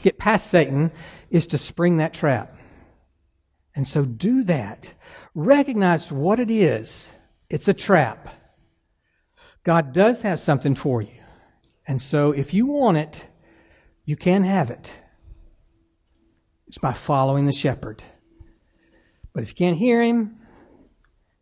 get 0.01 0.17
past 0.17 0.47
Satan, 0.49 0.91
is 1.29 1.45
to 1.47 1.57
spring 1.57 1.97
that 1.97 2.13
trap. 2.13 2.53
And 3.75 3.87
so 3.87 4.03
do 4.03 4.43
that. 4.45 4.93
recognize 5.33 6.11
what 6.11 6.39
it 6.39 6.51
is. 6.51 7.11
It's 7.49 7.67
a 7.67 7.73
trap. 7.73 8.29
God 9.63 9.93
does 9.93 10.21
have 10.23 10.39
something 10.39 10.75
for 10.75 11.01
you. 11.01 11.21
And 11.87 12.01
so 12.01 12.31
if 12.31 12.53
you 12.53 12.65
want 12.65 12.97
it, 12.97 13.25
you 14.05 14.15
can 14.15 14.43
have 14.43 14.69
it. 14.69 14.91
It's 16.67 16.77
by 16.77 16.93
following 16.93 17.45
the 17.45 17.53
shepherd. 17.53 18.03
But 19.33 19.43
if 19.43 19.49
you 19.49 19.55
can't 19.55 19.77
hear 19.77 20.01
him, 20.01 20.37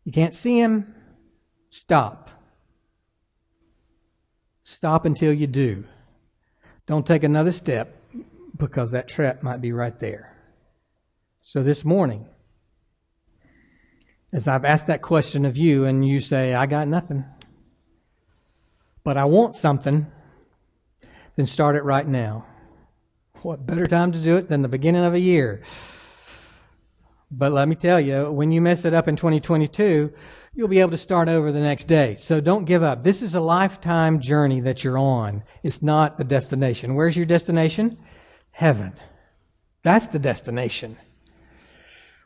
you 0.03 0.11
can't 0.11 0.33
see 0.33 0.59
him, 0.59 0.95
stop. 1.69 2.29
Stop 4.63 5.05
until 5.05 5.33
you 5.33 5.47
do. 5.47 5.83
Don't 6.85 7.05
take 7.05 7.23
another 7.23 7.51
step 7.51 7.95
because 8.57 8.91
that 8.91 9.07
trap 9.07 9.43
might 9.43 9.61
be 9.61 9.71
right 9.71 9.99
there. 9.99 10.35
So 11.41 11.63
this 11.63 11.85
morning, 11.85 12.27
as 14.31 14.47
I've 14.47 14.65
asked 14.65 14.87
that 14.87 15.01
question 15.01 15.45
of 15.45 15.57
you, 15.57 15.85
and 15.85 16.07
you 16.07 16.21
say, 16.21 16.53
I 16.53 16.65
got 16.65 16.87
nothing, 16.87 17.25
but 19.03 19.17
I 19.17 19.25
want 19.25 19.55
something, 19.55 20.05
then 21.39 21.45
start 21.45 21.77
it 21.77 21.85
right 21.85 22.05
now. 22.05 22.45
What 23.43 23.65
better 23.65 23.85
time 23.85 24.11
to 24.11 24.19
do 24.19 24.35
it 24.35 24.49
than 24.49 24.61
the 24.61 24.67
beginning 24.67 25.05
of 25.05 25.13
a 25.13 25.19
year? 25.21 25.61
But 27.31 27.53
let 27.53 27.69
me 27.69 27.75
tell 27.75 27.97
you, 27.97 28.29
when 28.29 28.51
you 28.51 28.59
mess 28.59 28.83
it 28.83 28.93
up 28.93 29.07
in 29.07 29.15
2022, 29.15 30.11
you'll 30.53 30.67
be 30.67 30.81
able 30.81 30.91
to 30.91 30.97
start 30.97 31.29
over 31.29 31.53
the 31.53 31.61
next 31.61 31.85
day. 31.85 32.15
So 32.15 32.41
don't 32.41 32.65
give 32.65 32.83
up. 32.83 33.05
This 33.05 33.21
is 33.21 33.35
a 33.35 33.39
lifetime 33.39 34.19
journey 34.19 34.59
that 34.59 34.83
you're 34.83 34.97
on. 34.97 35.43
It's 35.63 35.81
not 35.81 36.17
the 36.17 36.25
destination. 36.25 36.93
Where's 36.93 37.15
your 37.15 37.25
destination? 37.25 37.97
Heaven. 38.51 38.91
That's 39.81 40.07
the 40.07 40.19
destination. 40.19 40.97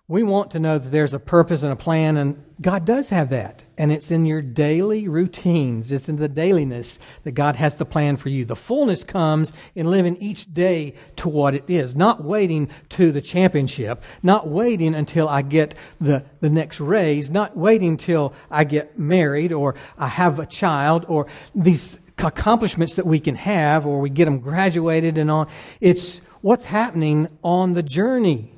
We 0.10 0.22
want 0.22 0.52
to 0.52 0.60
know 0.60 0.78
that 0.78 0.89
there's 0.89 1.13
a 1.13 1.20
purpose 1.20 1.63
and 1.63 1.72
a 1.72 1.78
plan, 1.78 2.18
and 2.18 2.44
God 2.60 2.84
does 2.84 3.08
have 3.08 3.30
that. 3.30 3.63
And 3.78 3.89
it's 3.89 4.12
in 4.12 4.26
your 4.26 4.42
daily 4.42 5.08
routines, 5.08 5.94
it's 5.94 6.10
in 6.10 6.18
the 6.18 6.28
dailiness 6.28 7.00
that 7.24 7.32
God 7.32 7.56
has 7.56 7.78
the 7.78 7.86
plan 7.86 8.18
for 8.18 8.28
you. 8.28 8.44
The 8.44 8.58
fullness 8.58 9.06
comes 9.06 9.54
in 9.76 9.88
living 9.88 10.18
each 10.18 10.54
day 10.54 10.96
to 11.16 11.30
what 11.30 11.56
it 11.56 11.63
is, 11.70 11.96
not 11.96 12.22
waiting 12.22 12.68
to 12.89 13.13
the 13.13 13.22
championship, 13.22 14.04
not 14.22 14.50
waiting 14.50 14.94
until 14.94 15.30
I 15.30 15.42
get 15.42 15.74
the, 16.02 16.26
the 16.42 16.50
next 16.50 16.82
raise, 16.82 17.32
not 17.32 17.56
waiting 17.56 17.96
till 17.96 18.34
I 18.52 18.66
get 18.66 19.00
married 19.00 19.54
or 19.54 19.76
I 19.98 20.08
have 20.08 20.38
a 20.38 20.46
child 20.46 21.06
or 21.08 21.28
these 21.56 21.98
accomplishments 22.18 22.96
that 22.96 23.06
we 23.06 23.22
can 23.22 23.36
have 23.36 23.86
or 23.86 24.02
we 24.02 24.10
get 24.10 24.26
them 24.26 24.39
graduated 24.39 25.18
and 25.18 25.32
on. 25.32 25.48
It's 25.80 26.18
what's 26.42 26.66
happening 26.66 27.30
on 27.42 27.74
the 27.74 27.84
journey. 27.84 28.53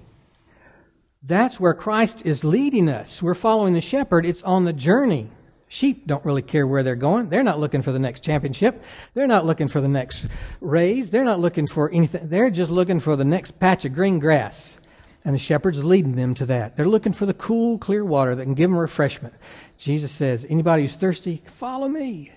That's 1.28 1.60
where 1.60 1.74
Christ 1.74 2.24
is 2.24 2.44
leading 2.44 2.88
us. 2.88 3.20
We're 3.22 3.34
following 3.34 3.74
the 3.74 3.82
shepherd. 3.82 4.28
It's 4.28 4.44
on 4.44 4.66
the 4.66 4.74
journey. 4.74 5.32
Sheep 5.68 6.06
don't 6.06 6.24
really 6.24 6.44
care 6.44 6.68
where 6.68 6.84
they're 6.84 6.96
going. 6.96 7.30
They're 7.30 7.42
not 7.44 7.60
looking 7.60 7.82
for 7.82 7.92
the 7.92 7.98
next 7.98 8.24
championship. 8.24 8.84
They're 9.16 9.26
not 9.26 9.46
looking 9.46 9.68
for 9.68 9.82
the 9.82 9.88
next 9.88 10.28
raise. 10.62 11.10
They're 11.10 11.24
not 11.24 11.40
looking 11.40 11.66
for 11.66 11.92
anything. 11.92 12.30
They're 12.30 12.52
just 12.52 12.70
looking 12.70 13.00
for 13.00 13.16
the 13.16 13.26
next 13.26 13.60
patch 13.60 13.86
of 13.86 13.94
green 13.94 14.20
grass. 14.20 14.78
And 15.24 15.34
the 15.34 15.40
shepherd's 15.40 15.84
leading 15.84 16.16
them 16.16 16.36
to 16.36 16.46
that. 16.46 16.76
They're 16.76 16.88
looking 16.88 17.14
for 17.14 17.26
the 17.26 17.34
cool, 17.34 17.80
clear 17.80 18.06
water 18.06 18.36
that 18.36 18.44
can 18.44 18.54
give 18.54 18.70
them 18.70 18.78
refreshment. 18.78 19.34
Jesus 19.80 20.12
says, 20.12 20.46
anybody 20.48 20.84
who's 20.84 20.96
thirsty, 20.96 21.42
follow 21.56 21.88
me. 21.88 22.32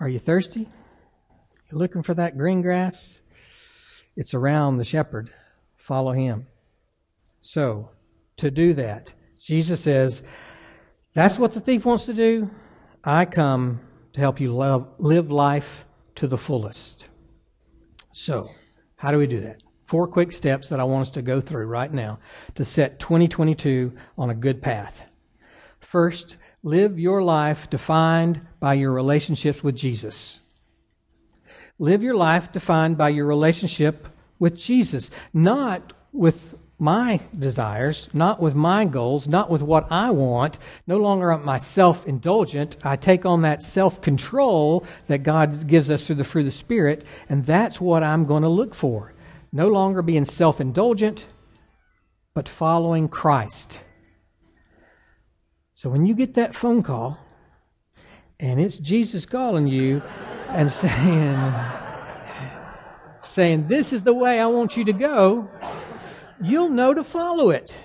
Are 0.00 0.08
you 0.08 0.18
thirsty? 0.18 0.66
You're 1.70 1.78
looking 1.78 2.02
for 2.02 2.14
that 2.14 2.38
green 2.38 2.62
grass? 2.62 3.20
It's 4.16 4.32
around 4.32 4.78
the 4.78 4.84
shepherd. 4.86 5.30
Follow 5.76 6.12
him. 6.12 6.46
So, 7.40 7.90
to 8.36 8.50
do 8.50 8.74
that, 8.74 9.12
Jesus 9.42 9.80
says, 9.80 10.22
That's 11.14 11.38
what 11.38 11.54
the 11.54 11.60
thief 11.60 11.84
wants 11.84 12.06
to 12.06 12.14
do. 12.14 12.50
I 13.02 13.24
come 13.24 13.80
to 14.12 14.20
help 14.20 14.40
you 14.40 14.54
love, 14.54 14.88
live 14.98 15.30
life 15.30 15.86
to 16.16 16.26
the 16.26 16.38
fullest. 16.38 17.08
So, 18.12 18.50
how 18.96 19.10
do 19.10 19.18
we 19.18 19.26
do 19.26 19.40
that? 19.40 19.62
Four 19.86 20.06
quick 20.06 20.32
steps 20.32 20.68
that 20.68 20.78
I 20.78 20.84
want 20.84 21.02
us 21.02 21.10
to 21.14 21.22
go 21.22 21.40
through 21.40 21.66
right 21.66 21.92
now 21.92 22.18
to 22.54 22.64
set 22.64 23.00
2022 23.00 23.92
on 24.18 24.30
a 24.30 24.34
good 24.34 24.62
path. 24.62 25.08
First, 25.80 26.36
live 26.62 26.98
your 26.98 27.22
life 27.22 27.68
defined 27.70 28.40
by 28.60 28.74
your 28.74 28.92
relationships 28.92 29.64
with 29.64 29.74
Jesus. 29.74 30.40
Live 31.78 32.02
your 32.02 32.14
life 32.14 32.52
defined 32.52 32.98
by 32.98 33.08
your 33.08 33.26
relationship 33.26 34.06
with 34.38 34.54
Jesus, 34.54 35.10
not 35.32 35.94
with 36.12 36.54
my 36.80 37.20
desires, 37.38 38.08
not 38.12 38.40
with 38.40 38.54
my 38.54 38.84
goals, 38.84 39.28
not 39.28 39.50
with 39.50 39.62
what 39.62 39.86
I 39.90 40.10
want. 40.10 40.58
No 40.86 40.96
longer 40.96 41.32
am 41.32 41.48
I 41.48 41.58
self 41.58 42.06
indulgent. 42.06 42.76
I 42.82 42.96
take 42.96 43.26
on 43.26 43.42
that 43.42 43.62
self 43.62 44.00
control 44.00 44.84
that 45.06 45.18
God 45.18 45.66
gives 45.66 45.90
us 45.90 46.06
through 46.06 46.16
the 46.16 46.24
fruit 46.24 46.42
of 46.42 46.46
the 46.46 46.52
Spirit, 46.52 47.04
and 47.28 47.44
that's 47.44 47.80
what 47.80 48.02
I'm 48.02 48.24
going 48.24 48.42
to 48.42 48.48
look 48.48 48.74
for. 48.74 49.12
No 49.52 49.68
longer 49.68 50.00
being 50.00 50.24
self 50.24 50.60
indulgent, 50.60 51.26
but 52.34 52.48
following 52.48 53.08
Christ. 53.08 53.80
So 55.74 55.90
when 55.90 56.06
you 56.06 56.14
get 56.14 56.34
that 56.34 56.54
phone 56.54 56.82
call, 56.82 57.18
and 58.38 58.60
it's 58.60 58.78
Jesus 58.78 59.26
calling 59.26 59.66
you 59.66 60.02
and 60.48 60.72
saying, 60.72 61.54
saying, 63.20 63.68
This 63.68 63.92
is 63.92 64.02
the 64.04 64.14
way 64.14 64.40
I 64.40 64.46
want 64.46 64.76
you 64.76 64.84
to 64.84 64.92
go 64.92 65.50
you'll 66.42 66.68
know 66.68 66.94
to 66.94 67.04
follow 67.04 67.50
it. 67.50 67.76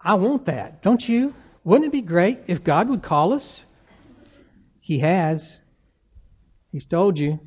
I 0.00 0.14
want 0.14 0.44
that, 0.46 0.82
don't 0.82 1.08
you? 1.08 1.34
Wouldn't 1.64 1.88
it 1.88 1.92
be 1.92 2.02
great 2.02 2.40
if 2.46 2.62
God 2.62 2.88
would 2.88 3.02
call 3.02 3.32
us? 3.32 3.64
He 4.80 4.98
has. 4.98 5.60
He's 6.70 6.84
told 6.84 7.18
you. 7.18 7.40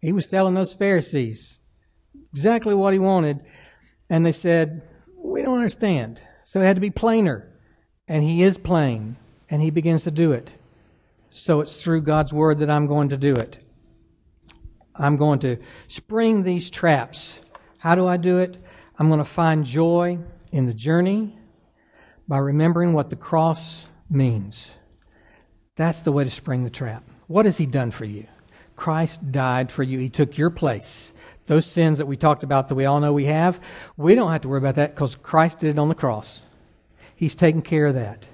He 0.00 0.12
was 0.12 0.26
telling 0.26 0.54
those 0.54 0.72
Pharisees 0.74 1.58
exactly 2.32 2.74
what 2.74 2.92
he 2.92 2.98
wanted, 2.98 3.40
and 4.08 4.24
they 4.24 4.32
said, 4.32 4.82
We 5.16 5.42
don't 5.42 5.56
understand. 5.56 6.20
So 6.44 6.60
it 6.60 6.66
had 6.66 6.76
to 6.76 6.80
be 6.80 6.90
plainer. 6.90 7.50
And 8.06 8.22
he 8.22 8.42
is 8.42 8.58
plain, 8.58 9.16
and 9.48 9.62
he 9.62 9.70
begins 9.70 10.02
to 10.02 10.10
do 10.10 10.32
it. 10.32 10.52
So 11.30 11.62
it's 11.62 11.80
through 11.80 12.02
God's 12.02 12.32
word 12.32 12.58
that 12.58 12.70
I'm 12.70 12.86
going 12.86 13.08
to 13.08 13.16
do 13.16 13.34
it. 13.34 13.63
I'm 14.96 15.16
going 15.16 15.40
to 15.40 15.58
spring 15.88 16.42
these 16.42 16.70
traps. 16.70 17.38
How 17.78 17.94
do 17.94 18.06
I 18.06 18.16
do 18.16 18.38
it? 18.38 18.56
I'm 18.98 19.08
going 19.08 19.18
to 19.18 19.24
find 19.24 19.64
joy 19.64 20.18
in 20.52 20.66
the 20.66 20.74
journey 20.74 21.36
by 22.28 22.38
remembering 22.38 22.92
what 22.92 23.10
the 23.10 23.16
cross 23.16 23.86
means. 24.08 24.72
That's 25.76 26.02
the 26.02 26.12
way 26.12 26.24
to 26.24 26.30
spring 26.30 26.64
the 26.64 26.70
trap. 26.70 27.04
What 27.26 27.46
has 27.46 27.58
He 27.58 27.66
done 27.66 27.90
for 27.90 28.04
you? 28.04 28.26
Christ 28.76 29.32
died 29.32 29.70
for 29.70 29.82
you. 29.82 29.98
He 29.98 30.08
took 30.08 30.38
your 30.38 30.50
place. 30.50 31.12
Those 31.46 31.66
sins 31.66 31.98
that 31.98 32.06
we 32.06 32.16
talked 32.16 32.44
about 32.44 32.68
that 32.68 32.74
we 32.74 32.84
all 32.84 33.00
know 33.00 33.12
we 33.12 33.26
have, 33.26 33.60
we 33.96 34.14
don't 34.14 34.32
have 34.32 34.42
to 34.42 34.48
worry 34.48 34.58
about 34.58 34.76
that 34.76 34.94
because 34.94 35.14
Christ 35.16 35.58
did 35.58 35.70
it 35.70 35.78
on 35.78 35.88
the 35.88 35.94
cross. 35.94 36.42
He's 37.14 37.34
taken 37.34 37.62
care 37.62 37.86
of 37.86 37.94
that. 37.94 38.26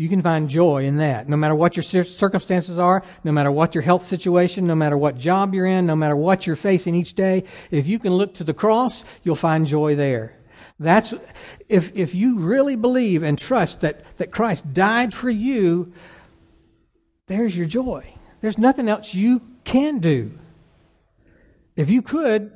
You 0.00 0.08
can 0.08 0.22
find 0.22 0.48
joy 0.48 0.84
in 0.84 0.96
that. 0.96 1.28
No 1.28 1.36
matter 1.36 1.54
what 1.54 1.76
your 1.76 1.82
circumstances 1.82 2.78
are, 2.78 3.02
no 3.22 3.32
matter 3.32 3.52
what 3.52 3.74
your 3.74 3.82
health 3.82 4.02
situation, 4.02 4.66
no 4.66 4.74
matter 4.74 4.96
what 4.96 5.18
job 5.18 5.52
you're 5.52 5.66
in, 5.66 5.84
no 5.84 5.94
matter 5.94 6.16
what 6.16 6.46
you're 6.46 6.56
facing 6.56 6.94
each 6.94 7.12
day, 7.12 7.44
if 7.70 7.86
you 7.86 7.98
can 7.98 8.14
look 8.14 8.32
to 8.36 8.44
the 8.44 8.54
cross, 8.54 9.04
you'll 9.24 9.36
find 9.36 9.66
joy 9.66 9.96
there. 9.96 10.38
That's, 10.78 11.12
if, 11.68 11.94
if 11.94 12.14
you 12.14 12.38
really 12.38 12.76
believe 12.76 13.22
and 13.22 13.38
trust 13.38 13.82
that, 13.82 14.02
that 14.16 14.30
Christ 14.30 14.72
died 14.72 15.12
for 15.12 15.28
you, 15.28 15.92
there's 17.26 17.54
your 17.54 17.66
joy. 17.66 18.10
There's 18.40 18.56
nothing 18.56 18.88
else 18.88 19.12
you 19.12 19.42
can 19.64 19.98
do. 19.98 20.32
If 21.76 21.90
you 21.90 22.00
could, 22.00 22.52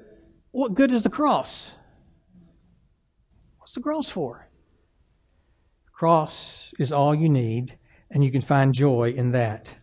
what 0.51 0.73
good 0.73 0.91
is 0.91 1.03
the 1.03 1.11
cross? 1.11 1.73
What's 3.59 3.75
the 3.75 3.83
cross 3.83 4.09
for? 4.09 4.49
Cross 5.95 6.75
is 6.79 6.91
all 6.93 7.15
you 7.15 7.29
need, 7.29 7.79
and 8.11 8.25
you 8.25 8.33
can 8.33 8.41
find 8.41 8.75
joy 8.75 9.13
in 9.17 9.31
that. 9.33 9.77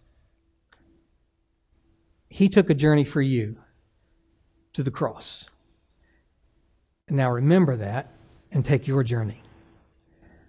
He 2.28 2.50
took 2.50 2.70
a 2.70 2.76
journey 2.76 3.06
for 3.06 3.22
you 3.22 3.56
to 4.74 4.84
the 4.84 4.92
cross. 4.92 5.50
And 7.08 7.18
now 7.18 7.32
remember 7.32 7.78
that 7.78 8.14
and 8.52 8.64
take 8.64 8.88
your 8.88 9.04
journey. 9.04 9.42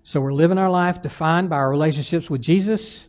So 0.02 0.20
we're 0.20 0.32
living 0.32 0.58
our 0.58 0.70
life 0.70 1.00
defined 1.00 1.48
by 1.48 1.56
our 1.56 1.70
relationships 1.70 2.28
with 2.28 2.40
Jesus. 2.40 3.06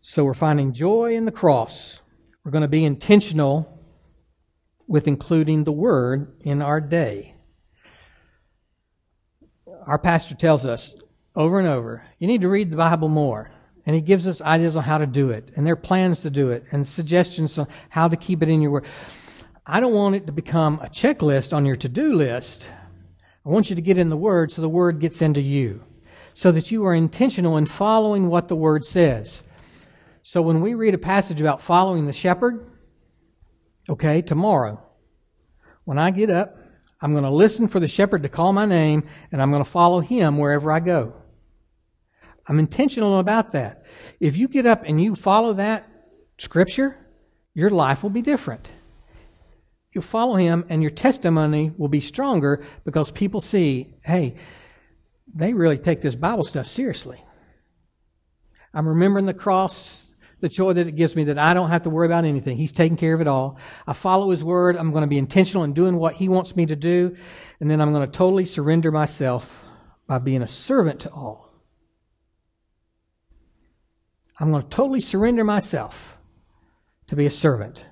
So 0.00 0.24
we're 0.24 0.34
finding 0.34 0.72
joy 0.72 1.14
in 1.14 1.26
the 1.26 1.32
cross. 1.32 2.00
We're 2.42 2.52
going 2.52 2.62
to 2.62 2.68
be 2.68 2.84
intentional 2.84 3.78
with 4.86 5.06
including 5.06 5.64
the 5.64 5.72
Word 5.72 6.38
in 6.40 6.62
our 6.62 6.80
day. 6.80 7.34
Our 9.86 9.98
pastor 9.98 10.34
tells 10.34 10.64
us 10.64 10.94
over 11.40 11.58
and 11.58 11.66
over. 11.66 12.02
You 12.18 12.26
need 12.26 12.42
to 12.42 12.48
read 12.48 12.70
the 12.70 12.76
Bible 12.76 13.08
more. 13.08 13.50
And 13.86 13.96
he 13.96 14.02
gives 14.02 14.26
us 14.26 14.42
ideas 14.42 14.76
on 14.76 14.84
how 14.84 14.98
to 14.98 15.06
do 15.06 15.30
it, 15.30 15.52
and 15.56 15.66
there 15.66 15.72
are 15.72 15.76
plans 15.76 16.20
to 16.20 16.30
do 16.30 16.50
it, 16.50 16.64
and 16.70 16.86
suggestions 16.86 17.56
on 17.56 17.66
how 17.88 18.08
to 18.08 18.16
keep 18.16 18.42
it 18.42 18.50
in 18.50 18.60
your 18.60 18.70
word. 18.70 18.84
I 19.66 19.80
don't 19.80 19.94
want 19.94 20.16
it 20.16 20.26
to 20.26 20.32
become 20.32 20.78
a 20.82 20.88
checklist 20.88 21.56
on 21.56 21.64
your 21.64 21.76
to 21.76 21.88
do 21.88 22.12
list. 22.14 22.68
I 23.44 23.48
want 23.48 23.70
you 23.70 23.76
to 23.76 23.82
get 23.82 23.96
in 23.96 24.10
the 24.10 24.18
Word 24.18 24.52
so 24.52 24.60
the 24.60 24.68
Word 24.68 25.00
gets 25.00 25.22
into 25.22 25.40
you, 25.40 25.80
so 26.34 26.52
that 26.52 26.70
you 26.70 26.84
are 26.84 26.94
intentional 26.94 27.56
in 27.56 27.64
following 27.64 28.28
what 28.28 28.48
the 28.48 28.54
Word 28.54 28.84
says. 28.84 29.42
So 30.22 30.42
when 30.42 30.60
we 30.60 30.74
read 30.74 30.94
a 30.94 30.98
passage 30.98 31.40
about 31.40 31.62
following 31.62 32.06
the 32.06 32.12
shepherd, 32.12 32.68
okay, 33.88 34.20
tomorrow, 34.20 34.82
when 35.84 35.98
I 35.98 36.10
get 36.10 36.28
up, 36.28 36.58
I'm 37.00 37.12
going 37.12 37.24
to 37.24 37.30
listen 37.30 37.66
for 37.66 37.80
the 37.80 37.88
shepherd 37.88 38.24
to 38.24 38.28
call 38.28 38.52
my 38.52 38.66
name, 38.66 39.04
and 39.32 39.40
I'm 39.40 39.50
going 39.50 39.64
to 39.64 39.70
follow 39.70 40.00
him 40.00 40.36
wherever 40.36 40.70
I 40.70 40.80
go. 40.80 41.14
I'm 42.50 42.58
intentional 42.58 43.20
about 43.20 43.52
that. 43.52 43.84
If 44.18 44.36
you 44.36 44.48
get 44.48 44.66
up 44.66 44.82
and 44.84 45.00
you 45.00 45.14
follow 45.14 45.52
that 45.52 45.88
scripture, 46.36 46.98
your 47.54 47.70
life 47.70 48.02
will 48.02 48.10
be 48.10 48.22
different. 48.22 48.68
You'll 49.94 50.02
follow 50.02 50.34
him, 50.34 50.64
and 50.68 50.82
your 50.82 50.90
testimony 50.90 51.72
will 51.76 51.88
be 51.88 52.00
stronger 52.00 52.64
because 52.84 53.12
people 53.12 53.40
see, 53.40 53.94
hey, 54.04 54.34
they 55.32 55.52
really 55.52 55.78
take 55.78 56.00
this 56.00 56.16
Bible 56.16 56.42
stuff 56.42 56.66
seriously. 56.66 57.22
I'm 58.74 58.88
remembering 58.88 59.26
the 59.26 59.34
cross 59.34 60.08
the 60.40 60.48
joy 60.48 60.72
that 60.72 60.88
it 60.88 60.96
gives 60.96 61.14
me 61.14 61.24
that 61.24 61.38
I 61.38 61.54
don't 61.54 61.68
have 61.68 61.82
to 61.84 61.90
worry 61.90 62.06
about 62.06 62.24
anything. 62.24 62.56
He's 62.56 62.72
taking 62.72 62.96
care 62.96 63.14
of 63.14 63.20
it 63.20 63.28
all. 63.28 63.58
I 63.86 63.92
follow 63.92 64.30
His 64.30 64.42
word. 64.42 64.76
I'm 64.76 64.90
going 64.90 65.02
to 65.02 65.08
be 65.08 65.18
intentional 65.18 65.64
in 65.64 65.74
doing 65.74 65.96
what 65.96 66.14
He 66.14 66.28
wants 66.28 66.56
me 66.56 66.66
to 66.66 66.74
do. 66.74 67.14
And 67.60 67.70
then 67.70 67.80
I'm 67.80 67.92
going 67.92 68.10
to 68.10 68.18
totally 68.18 68.46
surrender 68.46 68.90
myself 68.90 69.62
by 70.06 70.18
being 70.18 70.42
a 70.42 70.48
servant 70.48 71.00
to 71.00 71.10
all. 71.10 71.49
I'm 74.40 74.50
going 74.50 74.62
to 74.62 74.68
totally 74.68 75.00
surrender 75.00 75.44
myself 75.44 76.16
to 77.08 77.14
be 77.14 77.26
a 77.26 77.30
servant. 77.30 77.84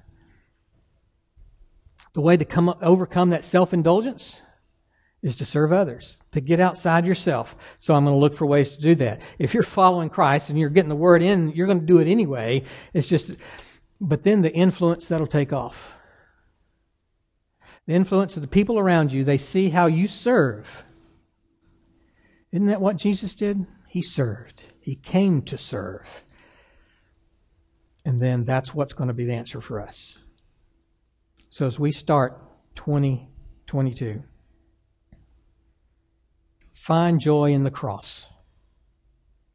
The 2.15 2.23
way 2.23 2.39
to 2.39 2.45
come 2.45 2.75
overcome 2.81 3.31
that 3.31 3.45
self 3.45 3.75
indulgence 3.75 4.41
is 5.23 5.37
to 5.37 5.45
serve 5.45 5.73
others, 5.73 6.21
to 6.31 6.41
get 6.41 6.59
outside 6.59 7.05
yourself. 7.05 7.55
So 7.79 7.95
I'm 7.95 8.05
going 8.05 8.15
to 8.15 8.21
look 8.21 8.35
for 8.35 8.47
ways 8.47 8.77
to 8.77 8.81
do 8.81 8.95
that. 8.97 9.21
If 9.39 9.53
you're 9.53 9.63
following 9.63 10.09
Christ 10.09 10.49
and 10.49 10.59
you're 10.59 10.71
getting 10.71 10.89
the 10.89 10.97
word 10.97 11.23
in, 11.23 11.51
you're 11.51 11.67
going 11.67 11.81
to 11.81 11.87
do 11.87 11.99
it 11.99 12.09
anyway. 12.09 12.63
It's 12.95 13.09
just, 13.09 13.33
but 14.01 14.23
then 14.23 14.43
the 14.43 14.53
influence 14.53 15.07
that'll 15.07 15.27
take 15.27 15.53
off. 15.53 15.97
The 17.87 17.95
influence 17.95 18.37
of 18.37 18.43
the 18.43 18.49
people 18.49 18.79
around 18.79 19.13
you, 19.13 19.25
they 19.25 19.39
see 19.39 19.71
how 19.71 19.87
you 19.87 20.07
serve. 20.07 20.85
Isn't 22.53 22.67
that 22.67 22.81
what 22.81 22.97
Jesus 22.97 23.35
did? 23.35 23.67
He 23.89 24.03
served. 24.03 24.63
He 24.81 24.95
came 24.95 25.43
to 25.43 25.59
serve. 25.59 26.07
And 28.05 28.21
then 28.23 28.45
that's 28.45 28.75
what's 28.75 28.93
going 28.93 29.09
to 29.09 29.15
be 29.15 29.25
the 29.25 29.35
answer 29.35 29.61
for 29.61 29.81
us. 29.81 30.19
So 31.51 31.67
as 31.67 31.79
we 31.79 31.93
start 31.93 32.41
2022, 32.75 34.23
Find 36.89 37.21
joy 37.21 37.53
in 37.53 37.65
the 37.65 37.71
cross. 37.71 38.29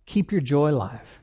Keep 0.05 0.31
your 0.31 0.39
joy 0.39 0.69
alive. 0.69 1.19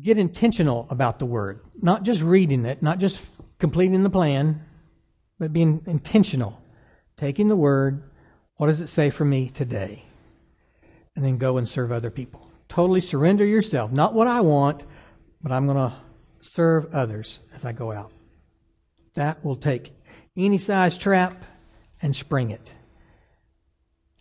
Get 0.00 0.16
intentional 0.16 0.86
about 0.88 1.18
the 1.18 1.26
word, 1.26 1.60
not 1.82 2.04
just 2.04 2.22
reading 2.22 2.64
it, 2.64 2.80
not 2.80 3.00
just 3.00 3.22
completing 3.58 4.02
the 4.02 4.08
plan, 4.08 4.64
but 5.38 5.52
being 5.52 5.82
intentional. 5.84 6.58
Taking 7.18 7.48
the 7.48 7.56
word, 7.56 8.10
what 8.56 8.68
does 8.68 8.80
it 8.80 8.86
say 8.86 9.10
for 9.10 9.26
me 9.26 9.50
today? 9.50 10.06
And 11.16 11.22
then 11.22 11.36
go 11.36 11.58
and 11.58 11.68
serve 11.68 11.92
other 11.92 12.10
people. 12.10 12.47
Totally 12.68 13.00
surrender 13.00 13.44
yourself. 13.44 13.90
Not 13.90 14.14
what 14.14 14.26
I 14.26 14.40
want, 14.40 14.84
but 15.42 15.52
I'm 15.52 15.66
going 15.66 15.78
to 15.78 15.94
serve 16.40 16.94
others 16.94 17.40
as 17.54 17.64
I 17.64 17.72
go 17.72 17.92
out. 17.92 18.12
That 19.14 19.44
will 19.44 19.56
take 19.56 19.92
any 20.36 20.58
size 20.58 20.96
trap 20.96 21.44
and 22.00 22.14
spring 22.14 22.50
it. 22.50 22.72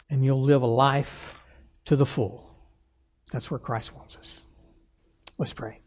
And 0.09 0.23
you'll 0.23 0.41
live 0.41 0.61
a 0.61 0.67
life 0.67 1.43
to 1.85 1.95
the 1.95 2.05
full. 2.05 2.49
That's 3.31 3.51
where 3.51 3.59
Christ 3.59 3.93
wants 3.95 4.15
us. 4.17 4.41
Let's 5.37 5.53
pray. 5.53 5.81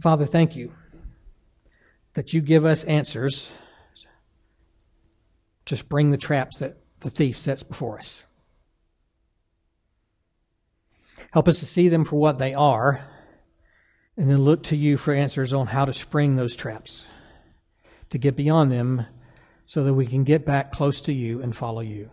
Father, 0.00 0.26
thank 0.26 0.54
you 0.56 0.72
that 2.14 2.32
you 2.32 2.40
give 2.40 2.64
us 2.64 2.84
answers 2.84 3.50
to 5.64 5.76
spring 5.76 6.10
the 6.10 6.16
traps 6.16 6.58
that 6.58 6.78
the 7.00 7.10
thief 7.10 7.38
sets 7.38 7.62
before 7.62 7.98
us. 7.98 8.24
Help 11.32 11.48
us 11.48 11.58
to 11.58 11.66
see 11.66 11.88
them 11.88 12.04
for 12.04 12.16
what 12.16 12.38
they 12.38 12.54
are 12.54 13.04
and 14.16 14.30
then 14.30 14.42
look 14.42 14.64
to 14.64 14.76
you 14.76 14.96
for 14.96 15.12
answers 15.12 15.52
on 15.52 15.68
how 15.68 15.84
to 15.84 15.92
spring 15.92 16.36
those 16.36 16.56
traps, 16.56 17.06
to 18.10 18.18
get 18.18 18.34
beyond 18.34 18.72
them 18.72 19.06
so 19.66 19.84
that 19.84 19.94
we 19.94 20.06
can 20.06 20.24
get 20.24 20.44
back 20.44 20.72
close 20.72 21.00
to 21.02 21.12
you 21.12 21.42
and 21.42 21.54
follow 21.54 21.80
you. 21.80 22.10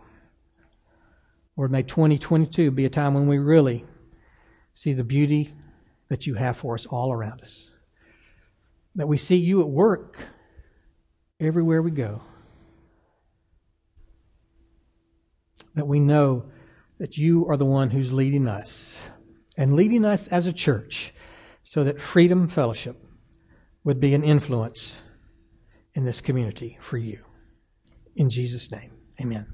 Lord, 1.56 1.72
may 1.72 1.82
2022 1.82 2.70
be 2.70 2.84
a 2.84 2.90
time 2.90 3.14
when 3.14 3.26
we 3.26 3.38
really 3.38 3.84
see 4.74 4.92
the 4.92 5.02
beauty 5.02 5.50
that 6.08 6.26
you 6.26 6.34
have 6.34 6.58
for 6.58 6.74
us 6.74 6.84
all 6.84 7.10
around 7.10 7.40
us. 7.40 7.70
That 8.94 9.08
we 9.08 9.16
see 9.16 9.36
you 9.36 9.62
at 9.62 9.68
work 9.68 10.18
everywhere 11.40 11.80
we 11.80 11.90
go. 11.90 12.20
That 15.74 15.88
we 15.88 15.98
know 15.98 16.44
that 16.98 17.16
you 17.16 17.46
are 17.48 17.56
the 17.56 17.64
one 17.64 17.90
who's 17.90 18.12
leading 18.12 18.46
us 18.46 19.08
and 19.56 19.74
leading 19.74 20.04
us 20.04 20.28
as 20.28 20.46
a 20.46 20.52
church 20.52 21.12
so 21.62 21.84
that 21.84 22.00
Freedom 22.00 22.48
Fellowship 22.48 22.96
would 23.84 24.00
be 24.00 24.14
an 24.14 24.24
influence 24.24 24.98
in 25.94 26.04
this 26.04 26.20
community 26.20 26.78
for 26.80 26.98
you. 26.98 27.24
In 28.14 28.30
Jesus' 28.30 28.70
name, 28.70 28.92
amen. 29.20 29.46